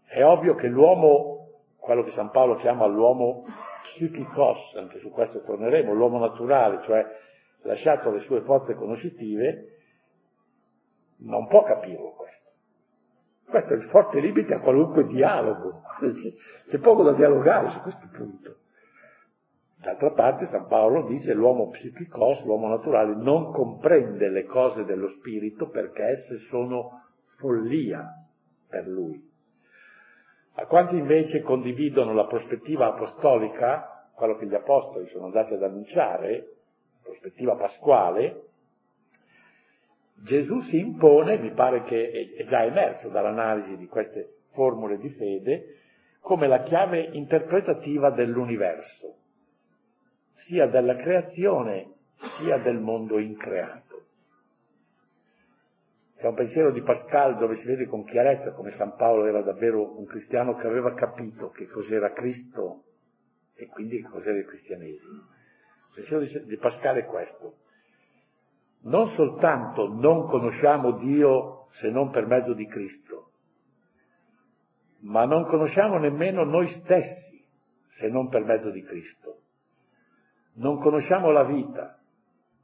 È 0.07 0.23
ovvio 0.23 0.55
che 0.55 0.69
l'uomo, 0.69 1.49
quello 1.79 2.05
che 2.05 2.13
San 2.13 2.31
Paolo 2.31 2.57
chiama 2.57 2.87
l'uomo 2.87 3.47
psichikos, 3.95 4.77
anche 4.77 5.01
su 5.01 5.11
questo 5.11 5.43
torneremo, 5.43 5.93
l'uomo 5.93 6.19
naturale, 6.19 6.83
cioè 6.83 7.05
lasciato 7.63 8.11
alle 8.11 8.21
sue 8.21 8.43
forze 8.43 8.75
conoscitive, 8.75 9.74
non 11.25 11.47
può 11.47 11.63
capirlo 11.63 12.13
questo. 12.13 12.51
Questo 13.49 13.75
è 13.75 13.77
il 13.77 13.85
forte 13.85 14.21
limite 14.21 14.55
a 14.55 14.61
qualunque 14.61 15.07
dialogo. 15.07 15.83
C'è 16.69 16.79
poco 16.79 17.03
da 17.03 17.13
dialogare 17.13 17.71
su 17.71 17.81
questo 17.81 18.09
punto. 18.13 18.57
D'altra 19.85 20.13
parte 20.13 20.47
San 20.47 20.67
Paolo 20.67 21.07
dice 21.07 21.35
l'uomo 21.35 21.69
psichicos, 21.69 22.43
l'uomo 22.45 22.69
naturale, 22.69 23.15
non 23.15 23.53
comprende 23.53 24.31
le 24.31 24.45
cose 24.45 24.85
dello 24.85 25.09
spirito 25.09 25.69
perché 25.69 26.05
esse 26.05 26.39
sono 26.49 27.03
follia 27.37 28.09
per 28.67 28.87
lui. 28.87 29.23
A 30.55 30.67
quanti 30.67 30.97
invece 30.97 31.43
condividono 31.43 32.15
la 32.15 32.27
prospettiva 32.27 32.87
apostolica, 32.87 34.09
quello 34.15 34.37
che 34.37 34.47
gli 34.47 34.55
apostoli 34.55 35.07
sono 35.09 35.27
andati 35.27 35.53
ad 35.53 35.63
annunciare, 35.63 36.55
prospettiva 37.03 37.55
pasquale, 37.57 38.44
Gesù 40.23 40.61
si 40.63 40.79
impone, 40.79 41.39
mi 41.39 41.53
pare 41.53 41.85
che 41.85 42.35
è 42.37 42.45
già 42.47 42.65
emerso 42.65 43.09
dall'analisi 43.09 43.77
di 43.77 43.87
queste 43.87 44.37
formule 44.53 44.99
di 44.99 45.11
fede, 45.11 45.77
come 46.21 46.47
la 46.47 46.63
chiave 46.63 47.11
interpretativa 47.13 48.11
dell'universo, 48.11 49.17
sia 50.47 50.67
della 50.67 50.97
creazione 50.97 51.93
sia 52.39 52.59
del 52.59 52.79
mondo 52.79 53.19
increato. 53.19 54.03
C'è 56.17 56.27
un 56.27 56.35
pensiero 56.35 56.73
di 56.73 56.81
Pascal 56.81 57.37
dove 57.37 57.57
si 57.57 57.67
vede 57.67 57.87
con 57.87 58.05
chiarezza 58.05 58.53
come 58.53 58.71
San 58.71 58.97
Paolo 58.97 59.27
era 59.27 59.43
davvero 59.43 59.99
un 59.99 60.07
cristiano 60.07 60.57
che 60.57 60.67
aveva 60.67 60.95
capito 60.95 61.51
che 61.51 61.67
cos'era 61.67 62.13
Cristo 62.13 62.85
e 63.55 63.67
quindi 63.67 64.01
che 64.01 64.09
cos'era 64.09 64.39
il 64.39 64.47
cristianesimo. 64.47 65.23
Il 65.97 66.07
pensiero 66.07 66.45
di 66.47 66.57
Pascal 66.57 66.97
è 66.97 67.05
questo 67.05 67.57
non 68.85 69.09
soltanto 69.09 69.89
non 69.89 70.27
conosciamo 70.29 70.93
Dio 70.99 71.67
se 71.73 71.91
non 71.91 72.11
per 72.11 72.27
mezzo 72.27 72.55
di 72.55 72.67
Cristo, 72.67 73.31
ma 75.01 75.25
non 75.25 75.47
conosciamo 75.47 75.99
nemmeno 75.99 76.45
noi 76.45 76.69
stessi 76.69 77.45
se 77.99 78.09
non 78.09 78.29
per 78.29 78.45
mezzo 78.45 78.71
di 78.71 78.83
Cristo. 78.83 79.41
non 80.57 80.79
conosciamo 80.79 81.31
la 81.31 81.43
vita, 81.45 81.99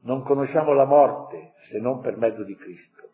non 0.02 0.22
conosciamo 0.22 0.72
la 0.72 0.85
morte 0.85 1.54
se 1.70 1.78
non 1.78 2.00
per 2.00 2.16
mezzo 2.16 2.44
di 2.44 2.54
Cristo. 2.54 3.09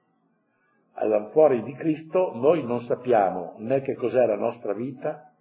All'anfuori 0.95 1.63
di 1.63 1.73
Cristo 1.75 2.33
noi 2.35 2.63
non 2.65 2.81
sappiamo 2.81 3.55
né 3.59 3.81
che 3.81 3.95
cos'è 3.95 4.27
la 4.27 4.37
nostra 4.37 4.73
vita, 4.75 5.33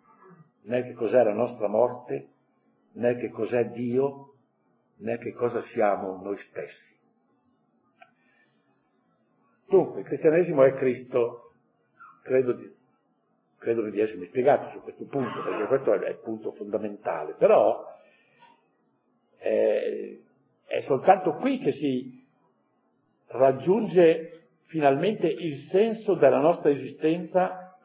né 0.63 0.83
che 0.83 0.93
cos'è 0.93 1.23
la 1.23 1.33
nostra 1.33 1.67
morte, 1.67 2.29
né 2.93 3.15
che 3.15 3.29
cos'è 3.29 3.69
Dio, 3.71 4.35
né 4.99 5.17
che 5.17 5.33
cosa 5.33 5.61
siamo 5.63 6.21
noi 6.21 6.37
stessi. 6.37 6.95
Dunque, 9.67 10.01
il 10.01 10.05
cristianesimo 10.05 10.63
è 10.63 10.73
Cristo, 10.73 11.53
credo 12.21 12.53
di, 12.53 12.71
credo 13.57 13.89
di 13.89 13.99
essermi 13.99 14.27
spiegato 14.27 14.69
su 14.69 14.81
questo 14.81 15.05
punto, 15.05 15.41
perché 15.41 15.65
questo 15.65 15.93
è 15.93 16.09
il 16.09 16.19
punto 16.23 16.51
fondamentale, 16.51 17.33
però 17.33 17.83
eh, 19.39 20.21
è 20.65 20.81
soltanto 20.81 21.33
qui 21.35 21.59
che 21.59 21.71
si 21.71 22.23
raggiunge 23.27 24.47
finalmente 24.67 25.27
il 25.27 25.57
senso 25.69 26.15
della 26.15 26.39
nostra 26.39 26.69
esistenza 26.69 27.77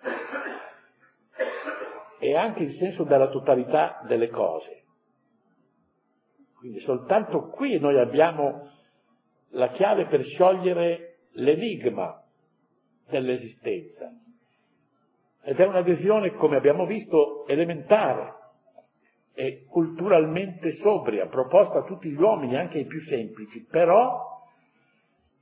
e 2.18 2.36
anche 2.36 2.62
il 2.62 2.72
senso 2.74 3.04
della 3.04 3.28
totalità 3.28 4.02
delle 4.06 4.28
cose. 4.28 4.82
Quindi 6.58 6.80
soltanto 6.80 7.48
qui 7.48 7.78
noi 7.78 7.98
abbiamo 7.98 8.68
la 9.52 9.70
chiave 9.70 10.06
per 10.06 10.22
sciogliere 10.24 11.09
l'enigma 11.32 12.22
dell'esistenza. 13.08 14.12
Ed 15.42 15.58
è 15.58 15.66
un'adesione, 15.66 16.34
come 16.34 16.56
abbiamo 16.56 16.86
visto, 16.86 17.46
elementare 17.46 18.34
e 19.32 19.64
culturalmente 19.68 20.72
sobria, 20.72 21.26
proposta 21.26 21.78
a 21.78 21.84
tutti 21.84 22.10
gli 22.10 22.20
uomini, 22.20 22.56
anche 22.56 22.78
ai 22.78 22.86
più 22.86 23.00
semplici, 23.02 23.64
però 23.64 24.38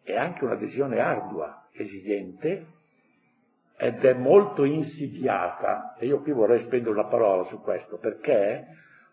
è 0.02 0.14
anche 0.14 0.44
un'adesione 0.44 1.00
ardua, 1.00 1.68
esigente, 1.72 2.66
ed 3.76 4.04
è 4.04 4.14
molto 4.14 4.64
insidiata. 4.64 5.96
E 5.98 6.06
io 6.06 6.20
qui 6.22 6.32
vorrei 6.32 6.64
spendere 6.64 6.90
una 6.98 7.08
parola 7.08 7.44
su 7.48 7.60
questo, 7.60 7.98
perché 7.98 8.66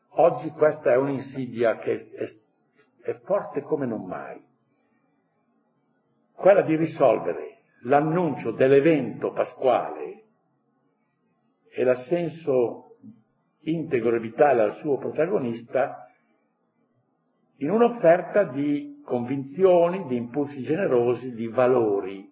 oggi 0.09 0.49
questa 0.49 0.93
è 0.93 0.97
un'insidia 0.97 1.77
che 1.77 2.09
è, 2.11 3.09
è 3.09 3.19
forte 3.23 3.61
come 3.61 3.85
non 3.85 4.05
mai 4.05 4.53
quella 6.36 6.62
di 6.62 6.76
risolvere 6.76 7.62
l'annuncio 7.84 8.52
dell'evento 8.52 9.32
pasquale 9.32 10.24
e 11.69 11.84
l'assenso 11.84 12.98
integro 13.62 14.15
e 14.15 14.19
vitale 14.19 14.62
al 14.62 14.76
suo 14.76 14.98
protagonista 14.98 16.08
in 17.58 17.71
un'offerta 17.71 18.43
di 18.43 19.02
convinzioni, 19.04 20.06
di 20.08 20.17
impulsi 20.17 20.62
generosi, 20.62 21.34
di 21.34 21.48
valori. 21.48 22.32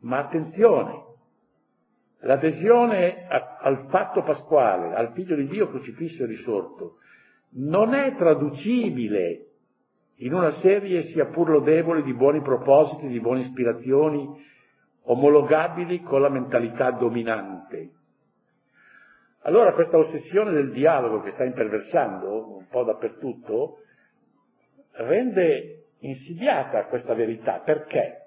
Ma 0.00 0.18
attenzione, 0.18 1.04
l'adesione 2.20 3.26
a, 3.26 3.58
al 3.60 3.86
fatto 3.88 4.22
pasquale, 4.22 4.94
al 4.94 5.12
figlio 5.12 5.36
di 5.36 5.46
Dio 5.46 5.68
crocifisso 5.68 6.22
e 6.22 6.26
risorto, 6.26 6.98
non 7.50 7.94
è 7.94 8.14
traducibile 8.16 9.47
in 10.20 10.34
una 10.34 10.52
serie 10.60 11.02
sia 11.02 11.26
pur 11.26 11.50
lodevole 11.50 12.02
di 12.02 12.12
buoni 12.12 12.40
propositi, 12.40 13.06
di 13.06 13.20
buone 13.20 13.40
ispirazioni, 13.40 14.26
omologabili 15.02 16.02
con 16.02 16.20
la 16.20 16.28
mentalità 16.28 16.90
dominante. 16.90 17.90
Allora 19.42 19.72
questa 19.72 19.96
ossessione 19.96 20.50
del 20.50 20.72
dialogo 20.72 21.22
che 21.22 21.30
sta 21.30 21.44
imperversando 21.44 22.56
un 22.56 22.66
po' 22.68 22.82
dappertutto 22.84 23.78
rende 24.92 25.84
insidiata 26.00 26.86
questa 26.86 27.14
verità. 27.14 27.60
Perché? 27.64 28.26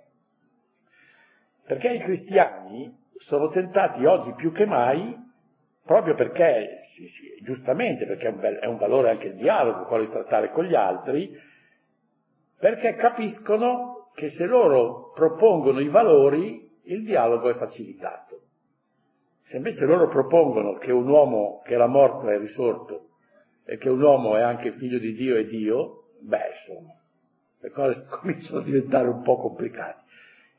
Perché 1.66 1.90
i 1.90 2.00
cristiani 2.00 2.98
sono 3.18 3.50
tentati 3.50 4.06
oggi 4.06 4.34
più 4.34 4.52
che 4.52 4.66
mai, 4.66 5.16
proprio 5.86 6.16
perché, 6.16 6.80
sì, 6.96 7.08
sì, 7.08 7.44
giustamente, 7.44 8.06
perché 8.06 8.28
è 8.28 8.32
un, 8.32 8.58
è 8.62 8.66
un 8.66 8.78
valore 8.78 9.10
anche 9.12 9.28
il 9.28 9.36
dialogo, 9.36 9.86
quello 9.86 10.06
di 10.06 10.12
trattare 10.12 10.52
con 10.52 10.66
gli 10.66 10.76
altri, 10.76 11.50
perché 12.62 12.94
capiscono 12.94 14.12
che 14.14 14.30
se 14.30 14.46
loro 14.46 15.12
propongono 15.16 15.80
i 15.80 15.90
valori, 15.90 16.70
il 16.84 17.04
dialogo 17.04 17.50
è 17.50 17.56
facilitato. 17.56 18.40
Se 19.46 19.58
invece 19.58 19.84
loro 19.86 20.08
propongono 20.08 20.78
che 20.78 20.92
un 20.92 21.08
uomo 21.10 21.62
che 21.66 21.74
era 21.74 21.88
morto 21.88 22.30
è 22.30 22.38
risorto 22.38 23.08
e 23.66 23.78
che 23.78 23.90
un 23.90 24.00
uomo 24.00 24.38
è 24.38 24.42
anche 24.42 24.74
figlio 24.74 25.00
di 25.00 25.14
Dio 25.14 25.38
e 25.38 25.48
Dio, 25.48 26.04
beh, 26.20 26.52
insomma, 26.52 26.94
le 27.62 27.72
cose 27.72 28.06
cominciano 28.22 28.60
a 28.60 28.64
diventare 28.64 29.08
un 29.08 29.24
po' 29.24 29.38
complicate. 29.38 30.04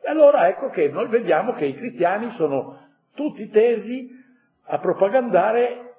E 0.05 0.11
allora 0.11 0.49
ecco 0.49 0.71
che 0.71 0.89
noi 0.89 1.07
vediamo 1.07 1.53
che 1.53 1.67
i 1.67 1.77
cristiani 1.77 2.31
sono 2.31 2.81
tutti 3.15 3.49
tesi 3.49 4.11
a 4.65 4.81
propagandare 4.81 5.95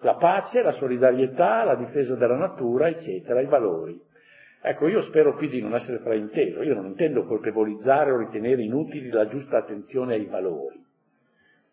la 0.00 0.16
pace, 0.16 0.62
la 0.62 0.72
solidarietà, 0.72 1.64
la 1.64 1.76
difesa 1.76 2.14
della 2.14 2.36
natura, 2.36 2.88
eccetera, 2.88 3.40
i 3.40 3.46
valori. 3.46 4.12
Ecco, 4.66 4.88
io 4.88 5.02
spero 5.02 5.36
qui 5.36 5.50
di 5.50 5.60
non 5.60 5.74
essere 5.74 5.98
frainteso, 5.98 6.62
io 6.62 6.72
non 6.72 6.86
intendo 6.86 7.26
colpevolizzare 7.26 8.10
o 8.10 8.16
ritenere 8.16 8.62
inutili 8.62 9.10
la 9.10 9.28
giusta 9.28 9.58
attenzione 9.58 10.14
ai 10.14 10.24
valori. 10.24 10.82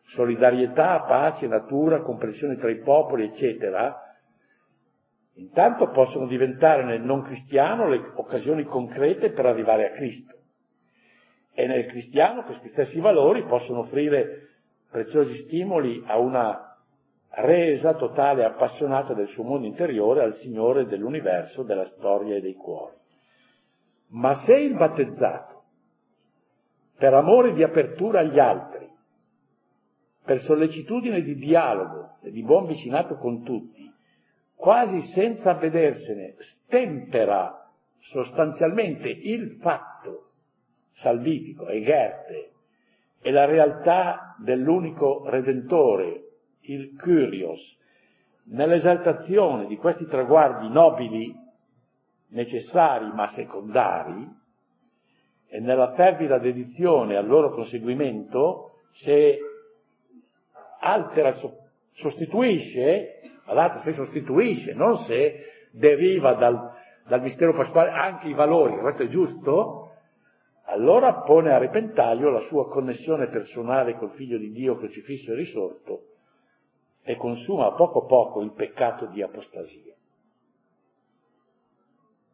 Solidarietà, 0.08 1.00
pace, 1.04 1.48
natura, 1.48 2.02
comprensione 2.02 2.58
tra 2.58 2.70
i 2.70 2.82
popoli, 2.82 3.28
eccetera, 3.28 3.98
intanto 5.36 5.90
possono 5.92 6.28
diventare 6.28 6.84
nel 6.84 7.00
non 7.00 7.22
cristiano 7.22 7.88
le 7.88 8.12
occasioni 8.16 8.66
concrete 8.66 9.32
per 9.32 9.46
arrivare 9.46 9.88
a 9.88 9.92
Cristo. 9.92 10.36
E 11.54 11.68
nel 11.68 11.86
cristiano 11.86 12.44
questi 12.44 12.68
stessi 12.72 13.00
valori 13.00 13.46
possono 13.46 13.80
offrire 13.80 14.50
preziosi 14.92 15.46
stimoli 15.46 16.04
a 16.08 16.18
una 16.18 16.71
resa 17.34 17.94
totale 17.94 18.42
e 18.42 18.46
appassionata 18.46 19.14
del 19.14 19.28
suo 19.30 19.44
mondo 19.44 19.66
interiore 19.66 20.24
al 20.24 20.36
Signore 20.36 20.86
dell'universo, 20.86 21.64
della 21.64 21.86
storia 21.86 22.36
e 22.36 22.42
dei 22.42 22.56
cuori. 22.56 22.96
Ma 24.10 24.36
se 24.46 24.54
il 24.54 24.76
battezzato, 24.76 25.64
per 26.98 27.14
amore 27.14 27.54
di 27.54 27.64
apertura 27.64 28.20
agli 28.20 28.40
altri, 28.40 28.90
per 30.24 30.42
sollecitudine 30.42 31.22
di 31.22 31.36
dialogo 31.36 32.18
e 32.22 32.32
di 32.32 32.44
buon 32.44 32.68
vicinato 32.68 33.16
con 33.16 33.44
tutti, 33.44 33.90
quasi 34.56 35.02
senza 35.14 35.52
avvedersene, 35.52 36.36
stempera 36.38 37.70
sostanzialmente 38.00 39.08
il 39.08 39.58
fatto 39.62 40.32
salvifico, 40.94 41.68
egerte, 41.68 42.52
e 43.22 43.32
la 43.32 43.46
realtà 43.46 44.36
dell'unico 44.40 45.24
Redentore 45.28 46.31
il 46.62 46.98
Curios, 47.00 47.60
nell'esaltazione 48.46 49.68
di 49.68 49.78
questi 49.78 50.06
traguardi 50.06 50.70
nobili, 50.70 51.34
necessari 52.30 53.12
ma 53.14 53.28
secondari, 53.30 54.40
e 55.48 55.60
nella 55.60 55.94
fervida 55.94 56.38
dedizione 56.38 57.18
al 57.18 57.28
loro 57.28 57.52
conseguimento, 57.52 58.76
se 58.94 59.38
altera, 60.80 61.36
sostituisce, 61.94 63.22
guardate, 63.44 63.80
se 63.80 63.94
sostituisce, 63.94 64.74
non 64.74 64.98
se 65.00 65.68
deriva 65.72 66.34
dal, 66.36 66.72
dal 67.08 67.22
mistero 67.22 67.54
pasquale 67.54 67.90
anche 67.90 68.28
i 68.28 68.34
valori, 68.34 68.78
questo 68.80 69.04
è 69.04 69.08
giusto, 69.08 69.90
allora 70.66 71.22
pone 71.24 71.52
a 71.52 71.58
repentaglio 71.58 72.30
la 72.30 72.42
sua 72.42 72.70
connessione 72.70 73.28
personale 73.28 73.98
col 73.98 74.12
Figlio 74.12 74.38
di 74.38 74.52
Dio 74.52 74.78
crocifisso 74.78 75.34
e 75.34 75.36
risorto 75.36 76.11
e 77.04 77.16
consuma 77.18 77.74
poco 77.74 78.04
a 78.04 78.06
poco 78.06 78.42
il 78.42 78.52
peccato 78.52 79.08
di 79.08 79.22
apostasia. 79.22 79.94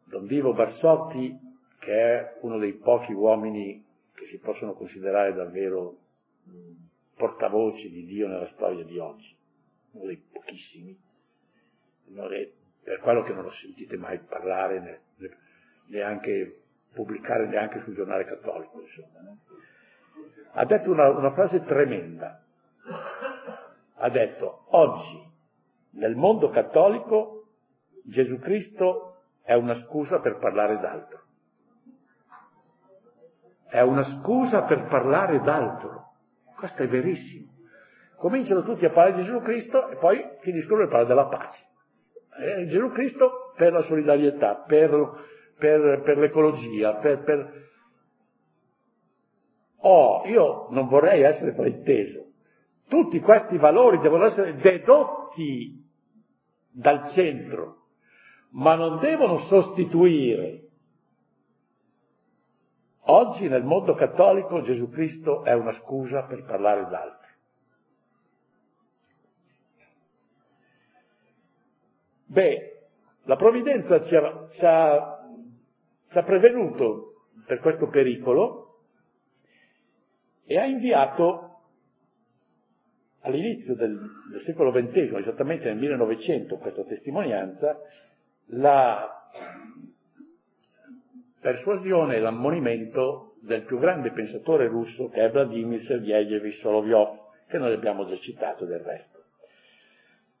Don 0.04 0.26
Vivo 0.26 0.52
Barsotti, 0.52 1.38
che 1.78 1.92
è 1.92 2.38
uno 2.40 2.58
dei 2.58 2.74
pochi 2.74 3.12
uomini 3.12 3.84
che 4.14 4.26
si 4.26 4.38
possono 4.38 4.74
considerare 4.74 5.32
davvero 5.34 5.96
portavoci 7.14 7.90
di 7.90 8.04
Dio 8.06 8.28
nella 8.28 8.46
storia 8.48 8.84
di 8.84 8.98
oggi, 8.98 9.34
uno 9.92 10.06
dei 10.06 10.16
pochissimi, 10.16 10.96
per 12.82 13.00
quello 13.00 13.22
che 13.22 13.32
non 13.32 13.44
lo 13.44 13.52
sentite 13.52 13.96
mai 13.96 14.18
parlare, 14.18 15.02
neanche 15.86 16.62
pubblicare 16.92 17.46
neanche 17.46 17.82
sul 17.82 17.94
giornale 17.94 18.24
cattolico, 18.24 18.80
insomma. 18.80 19.36
Ha 20.52 20.64
detto 20.64 20.90
una, 20.90 21.10
una 21.10 21.32
frase 21.32 21.64
tremenda 21.64 22.42
ha 23.98 24.08
detto 24.10 24.66
oggi 24.70 25.26
nel 25.92 26.14
mondo 26.14 26.50
cattolico 26.50 27.38
Gesù 28.04 28.38
Cristo 28.38 29.16
è 29.42 29.54
una 29.54 29.74
scusa 29.74 30.20
per 30.20 30.38
parlare 30.38 30.78
d'altro. 30.78 31.22
È 33.68 33.80
una 33.80 34.04
scusa 34.04 34.62
per 34.62 34.86
parlare 34.86 35.40
d'altro. 35.40 36.12
Questo 36.56 36.82
è 36.82 36.88
verissimo. 36.88 37.52
Cominciano 38.16 38.62
tutti 38.62 38.84
a 38.84 38.90
parlare 38.90 39.16
di 39.16 39.24
Gesù 39.24 39.40
Cristo 39.40 39.88
e 39.88 39.96
poi 39.96 40.24
finiscono 40.40 40.80
per 40.80 40.88
parlare 40.88 41.08
della 41.08 41.26
pace. 41.26 41.66
Eh, 42.40 42.66
Gesù 42.66 42.90
Cristo 42.92 43.52
per 43.56 43.72
la 43.72 43.82
solidarietà, 43.82 44.64
per, 44.66 44.90
per, 45.58 46.02
per 46.02 46.18
l'ecologia, 46.18 46.94
per, 46.94 47.22
per... 47.22 47.66
Oh, 49.80 50.22
io 50.26 50.68
non 50.70 50.88
vorrei 50.88 51.22
essere 51.22 51.52
frainteso. 51.52 52.26
Tutti 52.88 53.20
questi 53.20 53.58
valori 53.58 53.98
devono 53.98 54.24
essere 54.24 54.56
dedotti 54.56 55.86
dal 56.70 57.10
centro, 57.10 57.86
ma 58.50 58.74
non 58.74 58.98
devono 58.98 59.38
sostituire. 59.40 60.62
Oggi 63.00 63.48
nel 63.48 63.64
mondo 63.64 63.94
cattolico 63.94 64.62
Gesù 64.62 64.88
Cristo 64.90 65.44
è 65.44 65.52
una 65.52 65.72
scusa 65.72 66.24
per 66.24 66.44
parlare 66.44 66.88
d'altro. 66.88 67.30
Beh, 72.26 72.88
la 73.24 73.36
provvidenza 73.36 74.02
ci 74.04 74.14
ha, 74.14 74.48
ci 74.50 74.64
ha, 74.64 75.18
ci 76.10 76.18
ha 76.18 76.22
prevenuto 76.22 77.24
per 77.46 77.60
questo 77.60 77.88
pericolo 77.88 78.80
e 80.44 80.58
ha 80.58 80.64
inviato 80.64 81.47
all'inizio 83.22 83.74
del, 83.74 83.98
del, 84.30 84.40
secolo 84.42 84.72
XX, 84.72 85.14
esattamente 85.16 85.64
nel 85.64 85.78
1900, 85.78 86.56
questa 86.56 86.84
testimonianza, 86.84 87.78
la 88.46 89.30
persuasione 91.40 92.16
e 92.16 92.20
l'ammonimento 92.20 93.34
del 93.40 93.62
più 93.62 93.78
grande 93.78 94.12
pensatore 94.12 94.66
russo 94.68 95.08
che 95.08 95.24
è 95.24 95.30
Vladimir 95.30 95.80
Sergeyevich 95.82 96.58
Solovyov, 96.60 97.26
che 97.48 97.58
noi 97.58 97.72
abbiamo 97.72 98.06
già 98.06 98.16
citato 98.18 98.64
del 98.64 98.80
resto. 98.80 99.24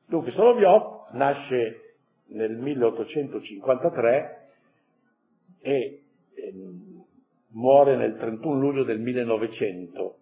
Dunque 0.06 0.30
Solovyov 0.32 1.10
nasce 1.12 1.96
nel 2.28 2.56
1853 2.56 4.50
e 5.60 6.02
eh, 6.34 6.52
muore 7.50 7.96
nel 7.96 8.16
31 8.16 8.58
luglio 8.58 8.84
del 8.84 9.00
1900, 9.00 10.16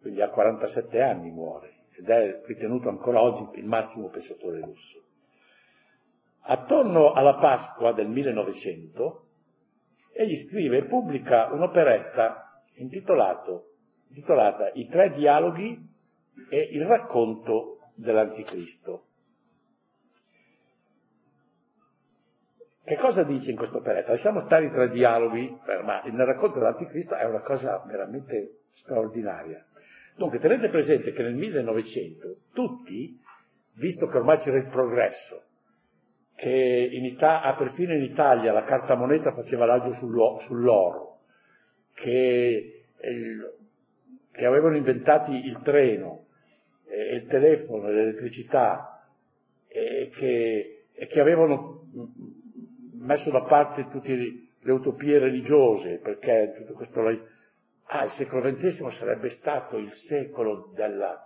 quindi 0.00 0.20
a 0.20 0.28
47 0.28 1.02
anni 1.02 1.30
muore 1.30 1.86
ed 1.98 2.08
è 2.08 2.42
ritenuto 2.46 2.88
ancora 2.88 3.20
oggi 3.20 3.58
il 3.58 3.66
massimo 3.66 4.08
pensatore 4.08 4.60
russo. 4.60 5.02
Attorno 6.42 7.12
alla 7.12 7.34
Pasqua 7.34 7.92
del 7.92 8.08
1900 8.08 9.24
egli 10.12 10.46
scrive 10.46 10.78
e 10.78 10.84
pubblica 10.84 11.52
un'operetta 11.52 12.62
intitolata 12.74 13.62
I 14.74 14.88
tre 14.88 15.12
dialoghi 15.12 15.78
e 16.50 16.60
il 16.72 16.84
racconto 16.86 17.78
dell'anticristo. 17.94 19.04
Che 22.84 22.96
cosa 22.96 23.22
dice 23.22 23.50
in 23.50 23.56
questo 23.56 23.78
operetta? 23.78 24.12
Lasciamo 24.12 24.44
stare 24.46 24.64
i 24.64 24.70
tre 24.70 24.88
dialoghi, 24.88 25.46
eh, 25.46 25.82
ma 25.82 26.00
nel 26.04 26.26
racconto 26.26 26.58
dell'anticristo 26.58 27.14
è 27.16 27.24
una 27.24 27.42
cosa 27.42 27.84
veramente 27.86 28.60
straordinaria. 28.72 29.62
Dunque 30.18 30.40
tenete 30.40 30.68
presente 30.68 31.12
che 31.12 31.22
nel 31.22 31.36
1900 31.36 32.36
tutti, 32.52 33.16
visto 33.74 34.08
che 34.08 34.16
ormai 34.16 34.38
c'era 34.38 34.56
il 34.56 34.66
progresso, 34.66 35.44
che 36.34 36.88
in 36.90 37.04
Italia, 37.04 37.54
perfino 37.54 37.94
in 37.94 38.02
Italia 38.02 38.52
la 38.52 38.64
carta 38.64 38.96
moneta 38.96 39.32
faceva 39.32 39.64
l'agio 39.64 39.92
sull'oro, 39.92 41.20
che, 41.94 42.82
il, 43.00 43.52
che 44.32 44.44
avevano 44.44 44.76
inventati 44.76 45.34
il 45.34 45.60
treno, 45.62 46.26
eh, 46.88 47.14
il 47.14 47.26
telefono, 47.28 47.88
l'elettricità, 47.88 49.08
e 49.68 50.10
che, 50.16 50.86
e 50.92 51.06
che 51.06 51.20
avevano 51.20 51.84
messo 52.94 53.30
da 53.30 53.42
parte 53.42 53.86
tutte 53.88 54.16
le 54.58 54.72
utopie 54.72 55.20
religiose, 55.20 56.00
perché 56.02 56.54
tutto 56.56 56.72
questo... 56.72 57.36
Ah, 57.90 58.04
il 58.04 58.10
secolo 58.12 58.42
XX 58.52 58.86
sarebbe 58.98 59.30
stato 59.30 59.78
il 59.78 59.90
secolo 60.08 60.72
della, 60.74 61.24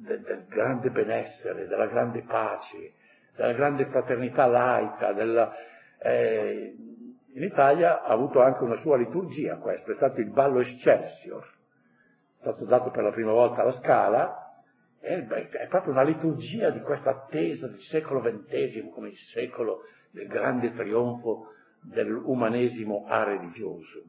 del, 0.00 0.22
del, 0.22 0.46
grande 0.46 0.88
benessere, 0.90 1.66
della 1.66 1.86
grande 1.86 2.22
pace, 2.22 2.94
della 3.36 3.52
grande 3.52 3.84
fraternità 3.86 4.46
laica, 4.46 5.12
della, 5.12 5.52
eh, 5.98 6.74
in 7.34 7.42
Italia 7.42 8.02
ha 8.02 8.12
avuto 8.12 8.40
anche 8.40 8.62
una 8.62 8.76
sua 8.76 8.96
liturgia 8.96 9.56
questo, 9.56 9.92
è 9.92 9.96
stato 9.96 10.20
il 10.20 10.30
ballo 10.30 10.60
Excelsior, 10.60 11.42
è 11.42 12.40
stato 12.40 12.64
dato 12.64 12.90
per 12.90 13.02
la 13.02 13.12
prima 13.12 13.32
volta 13.32 13.60
alla 13.60 13.72
Scala, 13.72 14.54
è, 15.00 15.18
è 15.26 15.66
proprio 15.68 15.92
una 15.92 16.02
liturgia 16.02 16.70
di 16.70 16.80
questa 16.80 17.10
attesa 17.10 17.66
del 17.66 17.80
secolo 17.80 18.22
XX 18.22 18.88
come 18.90 19.08
il 19.08 19.18
secolo 19.34 19.80
del 20.12 20.28
grande 20.28 20.72
trionfo 20.72 21.48
dell'umanesimo 21.82 23.04
a 23.06 23.24
religioso. 23.24 24.02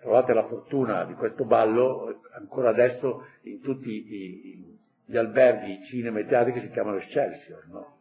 Trovate 0.00 0.32
la 0.32 0.46
fortuna 0.46 1.04
di 1.04 1.14
questo 1.14 1.44
ballo, 1.44 2.22
ancora 2.32 2.70
adesso 2.70 3.26
in 3.42 3.60
tutti 3.60 3.90
i, 3.90 4.78
gli 5.04 5.16
alberghi, 5.16 5.72
i 5.72 5.84
cinema 5.84 6.18
e 6.18 6.22
i 6.22 6.26
teatri 6.26 6.52
che 6.52 6.60
si 6.60 6.70
chiamano 6.70 6.96
Excelsior, 6.96 7.66
no? 7.68 7.98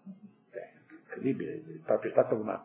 È 0.49 0.93
incredibile, 0.93 1.55
è 1.55 1.85
proprio 1.85 2.11
stata 2.11 2.35
una... 2.35 2.63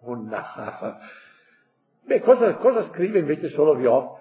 una... 0.00 0.98
Beh, 2.04 2.20
cosa, 2.20 2.56
cosa 2.56 2.82
scrive 2.82 3.20
invece 3.20 3.48
solo 3.48 3.76
Vioff? 3.76 4.20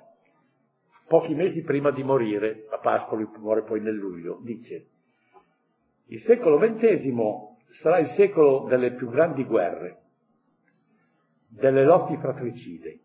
pochi 1.12 1.36
mesi 1.36 1.62
prima 1.64 1.92
di 1.92 2.04
morire, 2.04 2.68
a 2.70 2.78
Pasqua 2.78 3.18
lui 3.18 3.28
muore 3.38 3.64
poi 3.64 3.82
nel 3.82 3.96
luglio, 3.96 4.40
dice, 4.44 4.88
il 6.06 6.20
secolo 6.22 6.58
XX 6.58 7.74
sarà 7.82 7.98
il 8.00 8.08
secolo 8.16 8.66
delle 8.70 8.94
più 8.94 9.10
grandi 9.10 9.44
guerre, 9.44 9.98
delle 11.50 11.84
lotti 11.84 12.16
fratricide, 12.16 13.00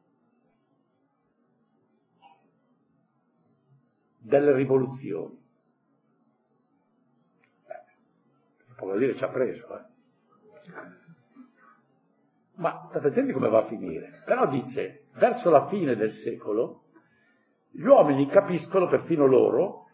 delle 4.26 4.52
rivoluzioni. 4.52 5.38
Beh, 7.66 8.74
può 8.76 8.96
dire 8.96 9.14
ci 9.14 9.24
ha 9.24 9.28
preso, 9.28 9.78
eh. 9.78 9.94
Ma 12.54 12.86
state 12.88 13.08
attenti 13.08 13.32
come 13.32 13.48
va 13.48 13.58
a 13.58 13.66
finire. 13.66 14.22
Però 14.24 14.48
dice, 14.48 15.04
verso 15.14 15.50
la 15.50 15.68
fine 15.68 15.94
del 15.94 16.10
secolo, 16.10 16.84
gli 17.70 17.84
uomini 17.84 18.26
capiscono 18.28 18.88
perfino 18.88 19.26
loro 19.26 19.84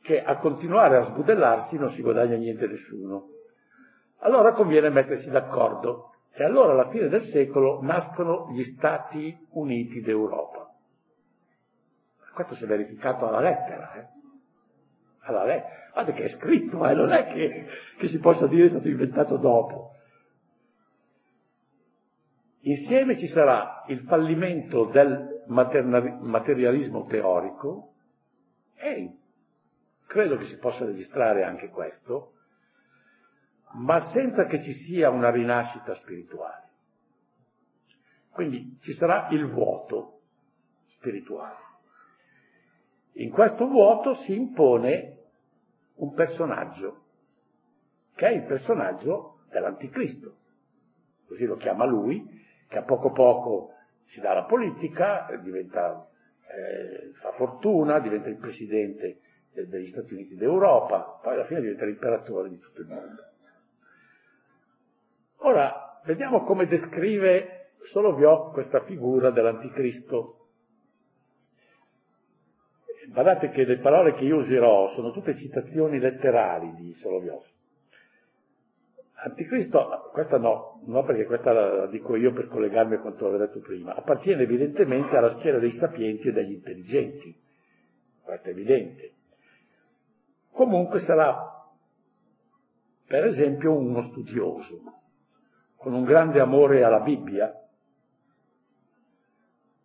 che 0.00 0.22
a 0.22 0.38
continuare 0.38 0.96
a 0.96 1.02
sbudellarsi 1.02 1.76
non 1.76 1.90
si 1.90 2.00
guadagna 2.00 2.36
niente 2.36 2.66
nessuno. 2.66 3.30
Allora 4.20 4.52
conviene 4.52 4.88
mettersi 4.88 5.28
d'accordo 5.28 6.12
e 6.32 6.44
allora 6.44 6.72
alla 6.72 6.88
fine 6.88 7.08
del 7.08 7.24
secolo 7.24 7.82
nascono 7.82 8.48
gli 8.52 8.62
Stati 8.62 9.36
Uniti 9.50 10.00
d'Europa. 10.00 10.67
Questo 12.38 12.54
si 12.54 12.62
è 12.62 12.66
verificato 12.68 13.26
alla 13.26 13.40
lettera, 13.40 13.94
eh? 13.94 14.06
Alla 15.22 15.42
lettera. 15.42 15.90
Guarda 15.92 16.12
che 16.12 16.22
è 16.22 16.28
scritto, 16.28 16.86
eh? 16.86 16.94
non 16.94 17.10
è 17.10 17.32
che, 17.32 17.66
che 17.96 18.06
si 18.06 18.20
possa 18.20 18.46
dire 18.46 18.66
è 18.66 18.68
stato 18.68 18.86
inventato 18.86 19.38
dopo. 19.38 19.96
Insieme 22.60 23.18
ci 23.18 23.26
sarà 23.26 23.82
il 23.88 24.02
fallimento 24.02 24.84
del 24.84 25.42
materialismo 25.48 27.06
teorico 27.06 27.94
e 28.76 29.16
credo 30.06 30.36
che 30.36 30.44
si 30.44 30.58
possa 30.58 30.84
registrare 30.84 31.42
anche 31.42 31.70
questo, 31.70 32.34
ma 33.72 34.00
senza 34.12 34.44
che 34.44 34.62
ci 34.62 34.74
sia 34.74 35.10
una 35.10 35.30
rinascita 35.30 35.92
spirituale. 35.96 36.68
Quindi 38.30 38.78
ci 38.80 38.92
sarà 38.92 39.26
il 39.30 39.50
vuoto 39.50 40.20
spirituale. 40.86 41.66
In 43.18 43.30
questo 43.30 43.66
vuoto 43.66 44.14
si 44.14 44.34
impone 44.34 45.16
un 45.96 46.14
personaggio, 46.14 47.02
che 48.14 48.28
è 48.28 48.30
il 48.30 48.44
personaggio 48.44 49.40
dell'anticristo, 49.50 50.36
così 51.26 51.44
lo 51.44 51.56
chiama 51.56 51.84
lui, 51.84 52.24
che 52.68 52.78
a 52.78 52.84
poco 52.84 53.10
poco 53.10 53.72
si 54.06 54.20
dà 54.20 54.34
la 54.34 54.44
politica, 54.44 55.26
diventa, 55.42 56.08
eh, 56.46 57.10
fa 57.20 57.32
fortuna, 57.32 57.98
diventa 57.98 58.28
il 58.28 58.38
presidente 58.38 59.18
degli 59.52 59.88
Stati 59.88 60.14
Uniti 60.14 60.36
d'Europa, 60.36 61.18
poi 61.20 61.34
alla 61.34 61.46
fine 61.46 61.60
diventa 61.60 61.86
l'imperatore 61.86 62.50
di 62.50 62.58
tutto 62.60 62.80
il 62.82 62.86
mondo. 62.86 63.22
Ora, 65.38 66.00
vediamo 66.04 66.44
come 66.44 66.66
descrive 66.66 67.70
Solovyov 67.90 68.52
questa 68.52 68.84
figura 68.84 69.30
dell'anticristo. 69.30 70.37
Guardate 73.10 73.50
che 73.50 73.64
le 73.64 73.78
parole 73.78 74.14
che 74.14 74.24
io 74.24 74.36
userò 74.36 74.92
sono 74.94 75.12
tutte 75.12 75.36
citazioni 75.36 75.98
letterali 75.98 76.74
di 76.74 76.92
Solovyov. 76.94 77.42
Anticristo, 79.20 80.10
questa 80.12 80.38
no, 80.38 80.82
no 80.86 81.04
perché 81.04 81.24
questa 81.24 81.52
la, 81.52 81.86
dico 81.86 82.14
io 82.14 82.32
per 82.32 82.48
collegarmi 82.48 82.94
a 82.94 83.00
quanto 83.00 83.26
avevo 83.26 83.44
detto 83.46 83.60
prima, 83.60 83.94
appartiene 83.94 84.42
evidentemente 84.42 85.16
alla 85.16 85.36
schiera 85.38 85.58
dei 85.58 85.72
sapienti 85.72 86.28
e 86.28 86.32
degli 86.32 86.52
intelligenti, 86.52 87.36
questo 88.22 88.48
è 88.48 88.52
evidente. 88.52 89.12
Comunque 90.52 91.00
sarà 91.00 91.58
per 93.08 93.24
esempio 93.24 93.72
uno 93.72 94.02
studioso, 94.02 94.82
con 95.76 95.94
un 95.94 96.04
grande 96.04 96.40
amore 96.40 96.84
alla 96.84 97.00
Bibbia, 97.00 97.52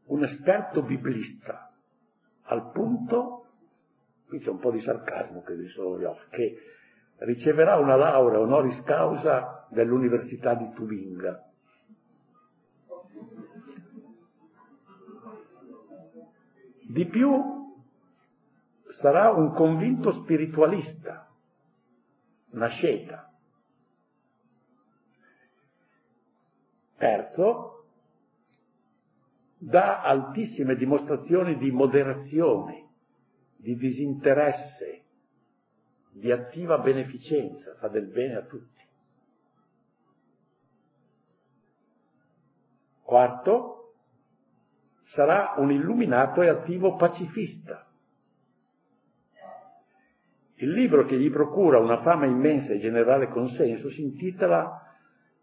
un 0.07 0.23
esperto 0.23 0.83
biblista, 0.83 1.72
al 2.53 2.71
punto, 2.71 3.47
qui 4.27 4.39
c'è 4.39 4.49
un 4.49 4.59
po' 4.59 4.71
di 4.71 4.79
sarcasmo 4.79 5.41
che 5.41 5.55
occhi, 6.05 6.29
che 6.29 6.57
riceverà 7.17 7.77
una 7.77 7.95
laurea 7.95 8.39
honoris 8.39 8.79
causa 8.83 9.67
dell'Università 9.71 10.53
di 10.53 10.71
Tubinga. 10.73 11.49
Di 16.89 17.07
più, 17.07 17.73
sarà 19.01 19.31
un 19.31 19.53
convinto 19.53 20.11
spiritualista, 20.11 21.27
una 22.51 22.67
scelta. 22.67 23.31
Terzo, 26.97 27.82
dà 29.65 30.01
altissime 30.01 30.75
dimostrazioni 30.75 31.57
di 31.57 31.71
moderazione, 31.71 32.89
di 33.55 33.75
disinteresse, 33.75 35.03
di 36.11 36.31
attiva 36.31 36.79
beneficenza, 36.79 37.75
fa 37.75 37.87
del 37.87 38.07
bene 38.07 38.35
a 38.35 38.41
tutti. 38.43 38.81
Quarto, 43.01 43.93
sarà 45.05 45.53
un 45.57 45.71
illuminato 45.71 46.41
e 46.41 46.49
attivo 46.49 46.95
pacifista. 46.95 47.87
Il 50.55 50.71
libro 50.71 51.05
che 51.05 51.17
gli 51.17 51.31
procura 51.31 51.79
una 51.79 52.01
fama 52.01 52.25
immensa 52.25 52.73
e 52.73 52.79
generale 52.79 53.29
consenso 53.29 53.89
si 53.89 54.01
intitola 54.01 54.79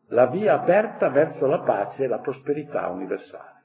La 0.09 0.27
via 0.27 0.55
aperta 0.55 1.09
verso 1.09 1.47
la 1.47 1.61
pace 1.61 2.05
e 2.05 2.09
la 2.09 2.19
prosperità 2.19 2.89
universale. 2.89 3.60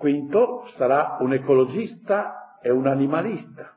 Quinto, 0.00 0.64
sarà 0.78 1.18
un 1.20 1.34
ecologista 1.34 2.58
e 2.62 2.70
un 2.70 2.86
animalista. 2.86 3.76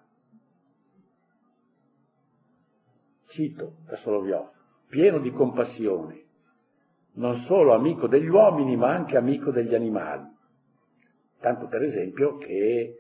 Cito 3.28 3.80
da 3.86 3.98
Soloviov, 3.98 4.50
pieno 4.88 5.20
di 5.20 5.32
compassione, 5.32 6.24
non 7.16 7.40
solo 7.40 7.74
amico 7.74 8.08
degli 8.08 8.30
uomini 8.30 8.78
ma 8.78 8.94
anche 8.94 9.18
amico 9.18 9.52
degli 9.52 9.76
animali. 9.76 10.24
Tanto 11.42 11.68
per 11.68 11.84
esempio 11.84 12.38
che 12.38 13.00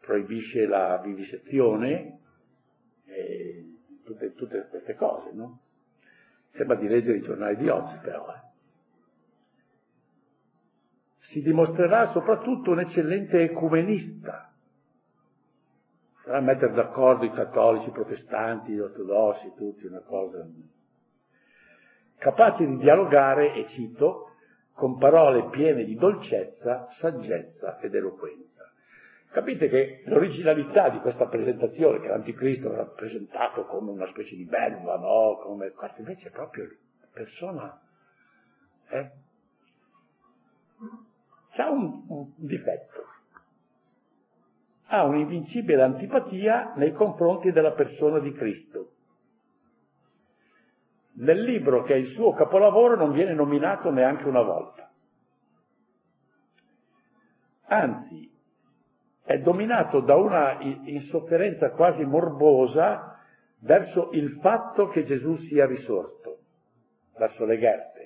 proibisce 0.00 0.64
la 0.64 0.98
vivisezione 1.04 2.20
e 3.04 3.64
tutte, 4.02 4.32
tutte 4.32 4.66
queste 4.70 4.94
cose, 4.94 5.30
no? 5.34 5.60
Sembra 6.52 6.76
di 6.76 6.88
leggere 6.88 7.18
i 7.18 7.22
giornali 7.22 7.56
di 7.56 7.68
oggi 7.68 7.98
però. 7.98 8.32
Eh 8.32 8.49
si 11.30 11.42
dimostrerà 11.42 12.10
soprattutto 12.10 12.72
un 12.72 12.80
eccellente 12.80 13.40
ecumenista. 13.42 14.52
Sarà 16.24 16.40
mettere 16.40 16.72
d'accordo 16.72 17.24
i 17.24 17.32
cattolici, 17.32 17.88
i 17.88 17.92
protestanti, 17.92 18.72
gli 18.72 18.78
ortodossi, 18.78 19.52
tutti, 19.56 19.86
una 19.86 20.00
cosa. 20.00 20.44
Capace 22.18 22.66
di 22.66 22.76
dialogare, 22.78 23.54
e 23.54 23.66
cito, 23.68 24.32
con 24.74 24.98
parole 24.98 25.48
piene 25.50 25.84
di 25.84 25.94
dolcezza, 25.94 26.88
saggezza 26.90 27.78
ed 27.78 27.94
eloquenza. 27.94 28.68
Capite 29.30 29.68
che 29.68 30.02
l'originalità 30.06 30.88
di 30.88 30.98
questa 30.98 31.26
presentazione, 31.26 32.00
che 32.00 32.08
l'anticristo 32.08 32.72
era 32.72 32.86
presentato 32.86 33.64
come 33.66 33.92
una 33.92 34.06
specie 34.06 34.34
di 34.34 34.44
belva, 34.44 34.96
no? 34.96 35.38
Come, 35.42 35.70
questo 35.70 36.00
invece 36.00 36.28
è 36.28 36.32
proprio 36.32 36.68
persona, 37.12 37.80
eh? 38.88 39.10
Ha 41.60 41.70
un, 41.70 42.04
un 42.08 42.32
difetto. 42.36 43.04
Ha 44.86 45.04
un'invincibile 45.04 45.82
antipatia 45.82 46.72
nei 46.76 46.92
confronti 46.92 47.52
della 47.52 47.72
persona 47.72 48.18
di 48.18 48.32
Cristo. 48.32 48.92
Nel 51.12 51.42
libro 51.42 51.82
che 51.82 51.94
è 51.94 51.96
il 51.96 52.08
suo 52.08 52.32
capolavoro 52.32 52.96
non 52.96 53.12
viene 53.12 53.34
nominato 53.34 53.90
neanche 53.90 54.26
una 54.26 54.42
volta. 54.42 54.90
Anzi, 57.66 58.28
è 59.22 59.38
dominato 59.38 60.00
da 60.00 60.16
una 60.16 60.58
insofferenza 60.60 61.70
quasi 61.70 62.04
morbosa 62.04 63.16
verso 63.60 64.10
il 64.12 64.38
fatto 64.40 64.88
che 64.88 65.04
Gesù 65.04 65.36
sia 65.36 65.66
risorto, 65.66 66.38
verso 67.16 67.44
le 67.44 67.58
guerre 67.58 67.99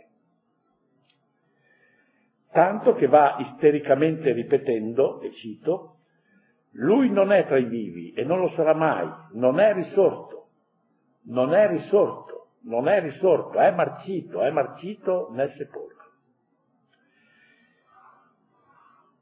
tanto 2.54 2.94
che 2.94 3.08
va 3.08 3.34
istericamente 3.40 4.32
ripetendo, 4.32 5.20
e 5.22 5.32
cito, 5.32 5.96
lui 6.74 7.10
non 7.10 7.32
è 7.32 7.48
tra 7.48 7.58
i 7.58 7.64
vivi 7.64 8.12
e 8.12 8.22
non 8.22 8.38
lo 8.38 8.48
sarà 8.50 8.72
mai, 8.74 9.08
non 9.32 9.58
è 9.58 9.74
risorto, 9.74 10.50
non 11.24 11.52
è 11.52 11.66
risorto, 11.66 12.50
non 12.62 12.86
è 12.86 13.00
risorto, 13.00 13.58
è 13.58 13.72
marcito, 13.72 14.40
è 14.40 14.52
marcito 14.52 15.30
nel 15.32 15.50
sepolcro. 15.50 16.10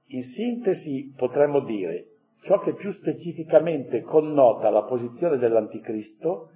In 0.08 0.24
sintesi 0.24 1.14
potremmo 1.16 1.60
dire, 1.60 2.08
ciò 2.42 2.60
che 2.60 2.74
più 2.74 2.92
specificamente 2.92 4.02
connota 4.02 4.68
la 4.68 4.82
posizione 4.82 5.38
dell'anticristo 5.38 6.50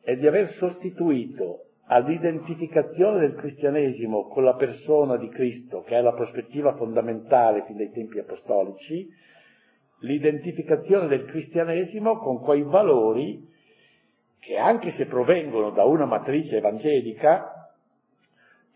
è 0.00 0.14
di 0.14 0.28
aver 0.28 0.50
sostituito 0.50 1.70
all'identificazione 1.86 3.20
del 3.20 3.34
cristianesimo 3.34 4.28
con 4.28 4.44
la 4.44 4.54
persona 4.54 5.16
di 5.16 5.28
Cristo, 5.28 5.82
che 5.82 5.96
è 5.96 6.00
la 6.00 6.14
prospettiva 6.14 6.74
fondamentale 6.76 7.64
fin 7.66 7.76
dai 7.76 7.90
tempi 7.90 8.18
apostolici, 8.18 9.08
l'identificazione 10.00 11.08
del 11.08 11.24
cristianesimo 11.26 12.18
con 12.18 12.40
quei 12.40 12.62
valori 12.62 13.52
che 14.38 14.56
anche 14.56 14.90
se 14.90 15.06
provengono 15.06 15.70
da 15.70 15.84
una 15.84 16.04
matrice 16.04 16.58
evangelica, 16.58 17.50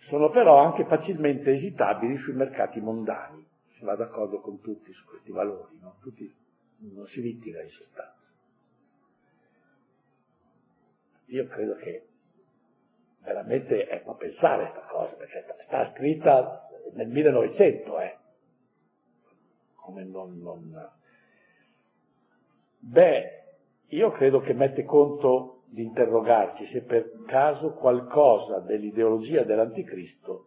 sono 0.09 0.31
però 0.31 0.57
anche 0.57 0.87
facilmente 0.87 1.53
esitabili 1.53 2.17
sui 2.19 2.33
mercati 2.33 2.81
mondani. 2.81 3.45
Si 3.77 3.85
va 3.85 3.95
d'accordo 3.95 4.41
con 4.41 4.61
tutti 4.61 4.91
su 4.93 5.05
questi 5.05 5.31
valori, 5.31 5.79
no? 5.81 5.97
tutti, 6.01 6.31
non 6.95 7.07
si 7.07 7.21
litiga 7.21 7.63
in 7.63 7.69
sostanza. 7.69 8.33
Io 11.27 11.47
credo 11.47 11.75
che 11.75 12.08
veramente 13.29 13.87
è 13.87 14.03
da 14.05 14.15
pensare 14.15 14.67
sta 14.67 14.81
cosa, 14.91 15.15
perché 15.17 15.43
sta, 15.43 15.55
sta 15.59 15.85
scritta 15.93 16.69
nel 16.95 17.09
1900, 17.09 18.01
eh. 18.01 18.17
Come 19.77 20.05
non, 20.05 20.39
non... 20.39 20.91
Beh, 22.79 23.43
io 23.89 24.11
credo 24.13 24.41
che 24.41 24.55
mette 24.55 24.85
conto 24.85 25.63
di 25.67 25.83
interrogarci 25.83 26.67
se 26.67 26.83
per 26.83 27.25
caso 27.27 27.75
qualcosa 27.75 28.61
dell'ideologia 28.61 29.45
dell'anticristo 29.45 30.47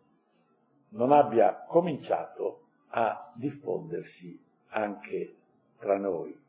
non 0.89 1.11
abbia 1.11 1.65
cominciato 1.67 2.63
a 2.89 3.31
diffondersi 3.35 4.39
anche 4.69 5.35
tra 5.77 5.97
noi. 5.97 6.40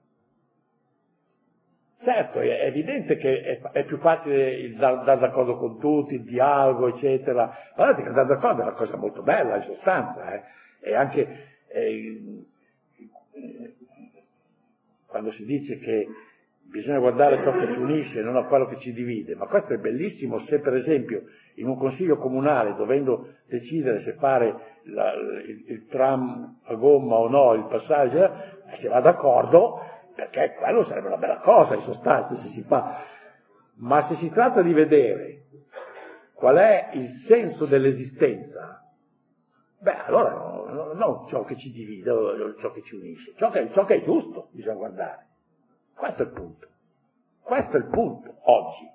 Certo, 2.03 2.41
è 2.41 2.65
evidente 2.67 3.17
che 3.17 3.61
è, 3.73 3.85
più 3.85 3.97
facile 3.99 4.55
il 4.55 4.75
dar, 4.75 5.05
d'accordo 5.05 5.57
con 5.57 5.79
tutti, 5.79 6.17
il 6.17 6.25
dialogo, 6.25 6.89
eccetera. 6.89 7.57
Guardate 7.77 8.03
che 8.03 8.09
andare 8.09 8.27
d'accordo 8.27 8.61
è 8.61 8.65
una 8.65 8.73
cosa 8.73 8.97
molto 8.97 9.23
bella 9.23 9.57
in 9.57 9.63
sostanza, 9.63 10.35
eh? 10.35 10.43
E 10.81 10.95
anche 10.97 11.47
eh, 11.69 12.45
quando 15.07 15.31
si 15.31 15.45
dice 15.45 15.79
che 15.79 16.09
bisogna 16.65 16.99
guardare 16.99 17.41
ciò 17.43 17.53
che 17.53 17.73
ci 17.73 17.79
unisce 17.79 18.19
e 18.19 18.23
non 18.23 18.37
a 18.37 18.47
quello 18.47 18.67
che 18.67 18.79
ci 18.79 18.93
divide, 18.93 19.37
ma 19.37 19.47
questo 19.47 19.75
è 19.75 19.77
bellissimo 19.77 20.41
se 20.41 20.59
per 20.59 20.75
esempio 20.75 21.23
in 21.57 21.69
un 21.69 21.77
consiglio 21.77 22.17
comunale 22.17 22.75
dovendo 22.75 23.35
decidere 23.47 24.01
se 24.01 24.15
fare 24.15 24.81
la, 24.85 25.13
il, 25.13 25.65
il, 25.69 25.87
tram 25.87 26.59
a 26.65 26.75
gomma 26.75 27.15
o 27.17 27.29
no, 27.29 27.53
il 27.53 27.67
passaggio, 27.69 28.29
si 28.79 28.89
va 28.89 29.01
d'accordo 29.01 29.79
perché 30.15 30.55
quello 30.59 30.85
sarebbe 30.85 31.09
una 31.09 31.17
bella 31.17 31.39
cosa 31.39 31.75
in 31.75 31.83
sostanza 31.83 32.37
se 32.37 32.49
si 32.49 32.63
fa. 32.63 33.05
Ma 33.77 34.03
se 34.03 34.17
si 34.17 34.31
tratta 34.31 34.63
di 34.63 34.73
vedere 34.73 35.45
qual 36.35 36.57
è 36.57 36.91
il 36.93 37.09
senso 37.27 37.67
dell'esistenza, 37.67 38.85
beh, 39.79 40.05
allora 40.07 40.31
non 40.33 40.63
no, 40.73 40.93
no, 40.93 41.27
ciò 41.29 41.45
che 41.45 41.57
ci 41.57 41.71
divide 41.71 42.11
o 42.11 42.57
ciò 42.59 42.73
che 42.73 42.83
ci 42.83 42.95
unisce, 42.95 43.35
ciò 43.37 43.51
che, 43.51 43.71
ciò 43.73 43.85
che 43.85 43.97
è 43.97 44.05
giusto 44.05 44.49
bisogna 44.53 44.77
guardare. 44.77 45.27
Questo 45.95 46.23
è 46.23 46.27
il 46.27 46.33
punto. 46.33 46.69
Questo 47.43 47.77
è 47.77 47.81
il 47.81 47.89
punto 47.89 48.35
oggi. 48.43 48.91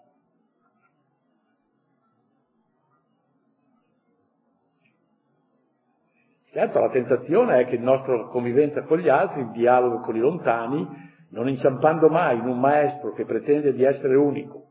Certo, 6.57 6.79
la 6.79 6.89
tentazione 6.89 7.59
è 7.59 7.67
che 7.67 7.77
la 7.77 7.83
nostra 7.83 8.17
convivenza 8.29 8.81
con 8.81 8.97
gli 8.97 9.09
altri, 9.09 9.41
il 9.41 9.51
dialogo 9.51 9.99
con 9.99 10.15
i 10.15 10.19
lontani, 10.19 10.87
non 11.29 11.47
inciampando 11.47 12.09
mai 12.09 12.39
in 12.39 12.47
un 12.47 12.59
maestro 12.59 13.13
che 13.13 13.25
pretende 13.25 13.73
di 13.73 13.83
essere 13.83 14.15
unico, 14.15 14.69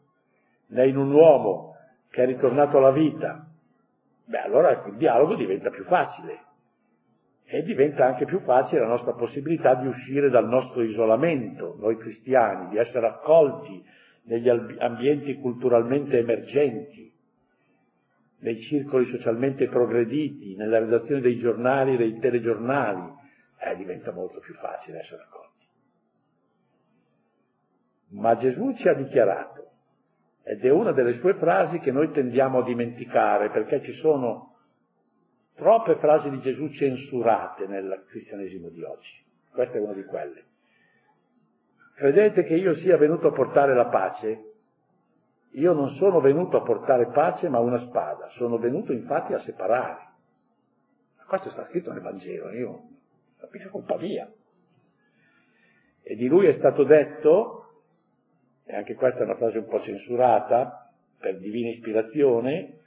né 0.71 0.89
in 0.89 0.97
un 0.97 1.13
uomo 1.13 1.77
che 2.11 2.25
è 2.25 2.27
ritornato 2.27 2.79
alla 2.79 2.91
vita, 2.91 3.47
beh 4.25 4.41
allora 4.41 4.83
il 4.85 4.97
dialogo 4.97 5.37
diventa 5.37 5.71
più 5.71 5.85
facile. 5.85 6.41
E 7.45 7.63
diventa 7.63 8.05
anche 8.05 8.25
più 8.25 8.41
facile 8.41 8.81
la 8.81 8.89
nostra 8.89 9.13
possibilità 9.13 9.77
di 9.77 9.87
uscire 9.87 10.29
dal 10.29 10.49
nostro 10.49 10.83
isolamento, 10.83 11.77
noi 11.79 11.97
cristiani, 11.99 12.69
di 12.71 12.79
essere 12.79 13.07
accolti 13.07 13.81
negli 14.25 14.49
ambienti 14.49 15.37
culturalmente 15.37 16.19
emergenti, 16.19 17.16
nei 18.47 18.61
circoli 18.61 19.07
socialmente 19.07 19.67
progrediti, 19.67 20.55
nella 20.55 20.79
redazione 20.79 21.21
dei 21.21 21.37
giornali, 21.37 21.97
dei 21.97 22.17
telegiornali, 22.21 23.13
eh, 23.59 23.75
diventa 23.75 24.13
molto 24.13 24.39
più 24.39 24.55
facile 24.55 25.01
essere 25.01 25.23
accolti. 25.23 25.67
Ma 28.11 28.37
Gesù 28.37 28.73
ci 28.75 28.87
ha 28.87 28.95
dichiarato, 28.95 29.71
ed 30.45 30.65
è 30.65 30.71
una 30.71 30.93
delle 30.93 31.15
sue 31.15 31.35
frasi 31.35 31.81
che 31.81 31.91
noi 31.91 32.13
tendiamo 32.13 32.61
a 32.61 32.63
dimenticare, 32.63 33.51
perché 33.51 33.83
ci 33.83 33.95
sono 33.95 34.55
troppe 35.57 35.97
frasi 35.97 36.31
di 36.31 36.41
Gesù 36.41 36.69
censurate 36.69 37.67
nel 37.67 38.05
cristianesimo 38.09 38.69
di 38.69 38.85
oggi. 38.85 39.25
Questa 39.51 39.77
è 39.77 39.81
una 39.81 39.95
di 39.95 40.05
quelle. 40.05 40.45
Credete 41.97 42.45
che 42.45 42.55
io 42.55 42.77
sia 42.77 42.97
venuto 42.97 43.27
a 43.27 43.33
portare 43.33 43.75
la 43.75 43.87
pace? 43.87 44.53
Io 45.57 45.73
non 45.73 45.91
sono 45.97 46.21
venuto 46.21 46.57
a 46.57 46.63
portare 46.63 47.11
pace 47.11 47.49
ma 47.49 47.59
una 47.59 47.79
spada, 47.81 48.29
sono 48.37 48.59
venuto 48.59 48.93
infatti 48.93 49.33
a 49.33 49.39
separare. 49.39 50.05
Questo 51.27 51.51
sta 51.51 51.67
scritto 51.67 51.93
nel 51.93 52.03
Vangelo, 52.03 52.51
io 52.51 52.83
capisco 53.39 53.71
colpa 53.71 53.97
mia. 53.97 54.31
E 56.03 56.15
di 56.15 56.29
lui 56.29 56.47
è 56.47 56.53
stato 56.53 56.85
detto, 56.85 57.83
e 58.65 58.77
anche 58.77 58.95
questa 58.95 59.21
è 59.21 59.25
una 59.25 59.37
frase 59.37 59.59
un 59.59 59.67
po' 59.67 59.81
censurata, 59.81 60.93
per 61.19 61.39
divina 61.39 61.71
ispirazione, 61.71 62.79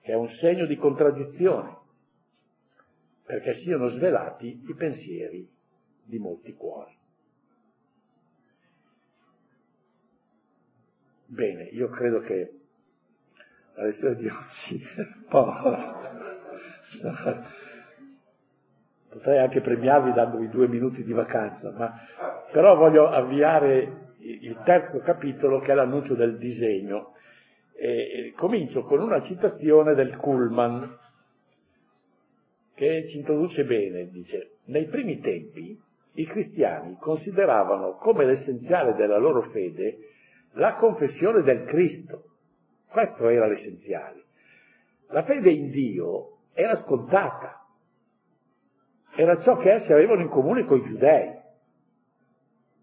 che 0.00 0.12
è 0.12 0.16
un 0.16 0.28
segno 0.28 0.66
di 0.66 0.76
contraddizione 0.76 1.76
perché 3.28 3.56
siano 3.56 3.88
svelati 3.90 4.64
i 4.66 4.74
pensieri 4.74 5.46
di 6.02 6.18
molti 6.18 6.54
cuori. 6.54 6.97
Bene, 11.30 11.64
io 11.64 11.90
credo 11.90 12.20
che 12.20 12.52
la 13.74 13.84
lezione 13.84 14.14
di 14.14 14.28
oggi 14.28 14.82
potrei 19.10 19.38
anche 19.38 19.60
premiarvi 19.60 20.14
dandovi 20.14 20.48
due 20.48 20.68
minuti 20.68 21.04
di 21.04 21.12
vacanza, 21.12 21.70
ma 21.72 21.92
però 22.50 22.76
voglio 22.76 23.10
avviare 23.10 24.14
il 24.20 24.58
terzo 24.64 25.00
capitolo 25.00 25.60
che 25.60 25.72
è 25.72 25.74
l'annuncio 25.74 26.14
del 26.14 26.38
disegno. 26.38 27.12
E 27.76 28.32
comincio 28.34 28.84
con 28.84 29.00
una 29.00 29.20
citazione 29.20 29.92
del 29.94 30.16
Kuhlman, 30.16 30.96
che 32.74 33.06
ci 33.10 33.18
introduce 33.18 33.64
bene, 33.64 34.08
dice, 34.08 34.52
nei 34.64 34.86
primi 34.86 35.20
tempi 35.20 35.78
i 36.14 36.24
cristiani 36.24 36.96
consideravano 36.98 37.96
come 37.96 38.24
l'essenziale 38.24 38.94
della 38.94 39.18
loro 39.18 39.42
fede 39.50 40.07
la 40.58 40.74
confessione 40.74 41.42
del 41.42 41.64
Cristo. 41.64 42.24
Questo 42.88 43.28
era 43.28 43.46
l'essenziale. 43.46 44.24
La 45.10 45.22
fede 45.22 45.50
in 45.50 45.70
Dio 45.70 46.38
era 46.52 46.76
scontata, 46.76 47.64
era 49.14 49.40
ciò 49.40 49.56
che 49.56 49.72
essi 49.72 49.92
avevano 49.92 50.20
in 50.20 50.28
comune 50.28 50.64
con 50.64 50.78
i 50.78 50.84
giudei. 50.84 51.36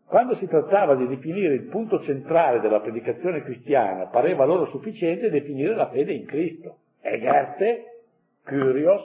Quando 0.06 0.36
si 0.36 0.48
trattava 0.48 0.96
di 0.96 1.08
definire 1.08 1.54
il 1.54 1.68
punto 1.68 2.00
centrale 2.02 2.62
della 2.62 2.80
predicazione 2.80 3.42
cristiana, 3.42 4.08
pareva 4.08 4.46
loro 4.46 4.66
sufficiente 4.68 5.30
definire 5.30 5.76
la 5.76 5.90
fede 5.90 6.14
in 6.14 6.26
Cristo. 6.26 6.78
Egerte, 7.02 8.04
Curios, 8.44 9.04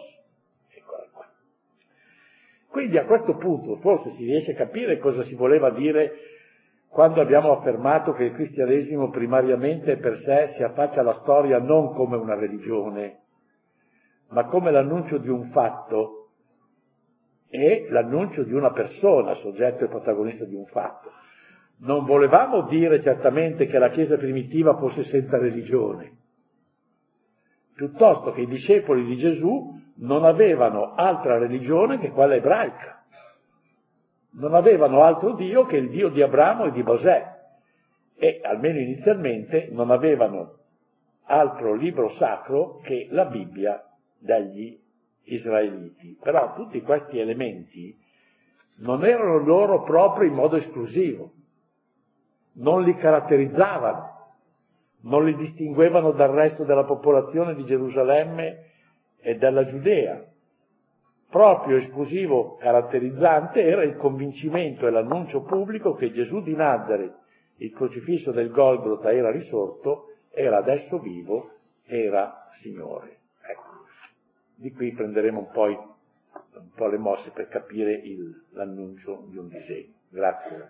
quindi 2.69 2.99
a 2.99 3.05
questo 3.05 3.37
punto 3.37 3.77
forse 3.79 4.11
si 4.11 4.25
riesce 4.25 4.53
a 4.53 4.55
capire 4.55 4.99
cosa 4.99 5.25
si 5.25 5.35
voleva 5.35 5.71
dire 5.71 6.30
quando 6.91 7.21
abbiamo 7.21 7.53
affermato 7.53 8.13
che 8.13 8.25
il 8.25 8.33
cristianesimo 8.33 9.11
primariamente 9.11 9.97
per 9.99 10.17
sé 10.19 10.49
si 10.57 10.63
affaccia 10.65 11.01
alla 11.01 11.15
storia 11.15 11.61
non 11.61 11.95
come 11.95 12.17
una 12.17 12.35
religione, 12.35 13.21
ma 14.31 14.47
come 14.47 14.73
l'annuncio 14.73 15.19
di 15.19 15.29
un 15.29 15.51
fatto 15.51 16.31
e 17.49 17.87
l'annuncio 17.91 18.43
di 18.43 18.53
una 18.53 18.73
persona, 18.73 19.35
soggetto 19.35 19.85
e 19.85 19.89
protagonista 19.89 20.45
di 20.45 20.57
un 20.57 20.67
fatto. 20.67 21.13
Non 21.79 22.05
volevamo 22.05 22.67
dire 22.67 23.01
certamente 23.03 23.67
che 23.67 23.79
la 23.79 23.91
Chiesa 23.91 24.17
primitiva 24.17 24.77
fosse 24.77 25.05
senza 25.05 25.39
religione, 25.39 26.19
piuttosto 27.77 28.33
che 28.33 28.41
i 28.41 28.49
discepoli 28.49 29.05
di 29.05 29.17
Gesù 29.17 29.79
non 29.99 30.25
avevano 30.25 30.93
altra 30.95 31.39
religione 31.39 32.01
che 32.01 32.11
quella 32.11 32.35
ebraica, 32.35 33.00
non 34.33 34.55
avevano 34.55 35.03
altro 35.03 35.35
Dio 35.35 35.67
che 35.67 35.77
il 35.77 35.91
Dio 35.91 36.09
di 36.09 36.23
Abramo 36.23 36.67
e 36.67 36.73
di 36.73 36.83
Mosè 36.83 37.39
e 38.17 38.41
almeno 38.45 38.79
inizialmente 38.79 39.69
non 39.73 39.91
avevano 39.91 40.59
altro 41.25 41.75
libro 41.75 42.11
sacro 42.11 42.81
che 42.83 43.09
la 43.11 43.25
Bibbia 43.27 43.83
degli 44.19 44.79
israeliti. 45.25 46.19
Però 46.21 46.55
tutti 46.55 46.81
questi 46.83 47.19
elementi 47.19 47.97
non 48.79 49.05
erano 49.05 49.39
loro 49.39 49.83
propri 49.83 50.27
in 50.27 50.35
modo 50.35 50.57
esclusivo, 50.57 51.33
non 52.55 52.83
li 52.83 52.95
caratterizzavano, 52.97 54.09
non 55.03 55.25
li 55.25 55.35
distinguevano 55.37 56.13
dal 56.13 56.31
resto 56.31 56.65
della 56.65 56.85
popolazione 56.85 57.55
di 57.55 57.65
Gerusalemme 57.65 58.67
e 59.21 59.37
dalla 59.37 59.65
Giudea. 59.67 60.25
Proprio 61.31 61.77
esclusivo 61.77 62.57
caratterizzante 62.57 63.63
era 63.63 63.85
il 63.85 63.97
convincimento 63.97 64.87
e 64.87 64.91
l'annuncio 64.91 65.43
pubblico 65.43 65.95
che 65.95 66.13
Gesù 66.13 66.43
di 66.43 66.57
Nazareth, 66.57 67.15
il 67.59 67.73
crocifisso 67.73 68.33
del 68.33 68.51
Golgota, 68.51 69.13
era 69.13 69.31
risorto, 69.31 70.15
era 70.31 70.59
adesso 70.59 70.99
vivo, 70.99 71.51
era 71.85 72.49
Signore. 72.61 73.19
Ecco, 73.43 73.85
di 74.57 74.73
qui 74.73 74.93
prenderemo 74.93 75.39
un 75.39 75.51
po', 75.53 75.67
un 75.67 76.71
po 76.75 76.89
le 76.89 76.99
mosse 76.99 77.31
per 77.31 77.47
capire 77.47 77.93
il, 77.93 78.47
l'annuncio 78.51 79.25
di 79.29 79.39
un 79.39 79.47
disegno. 79.47 79.95
Grazie. 80.09 80.69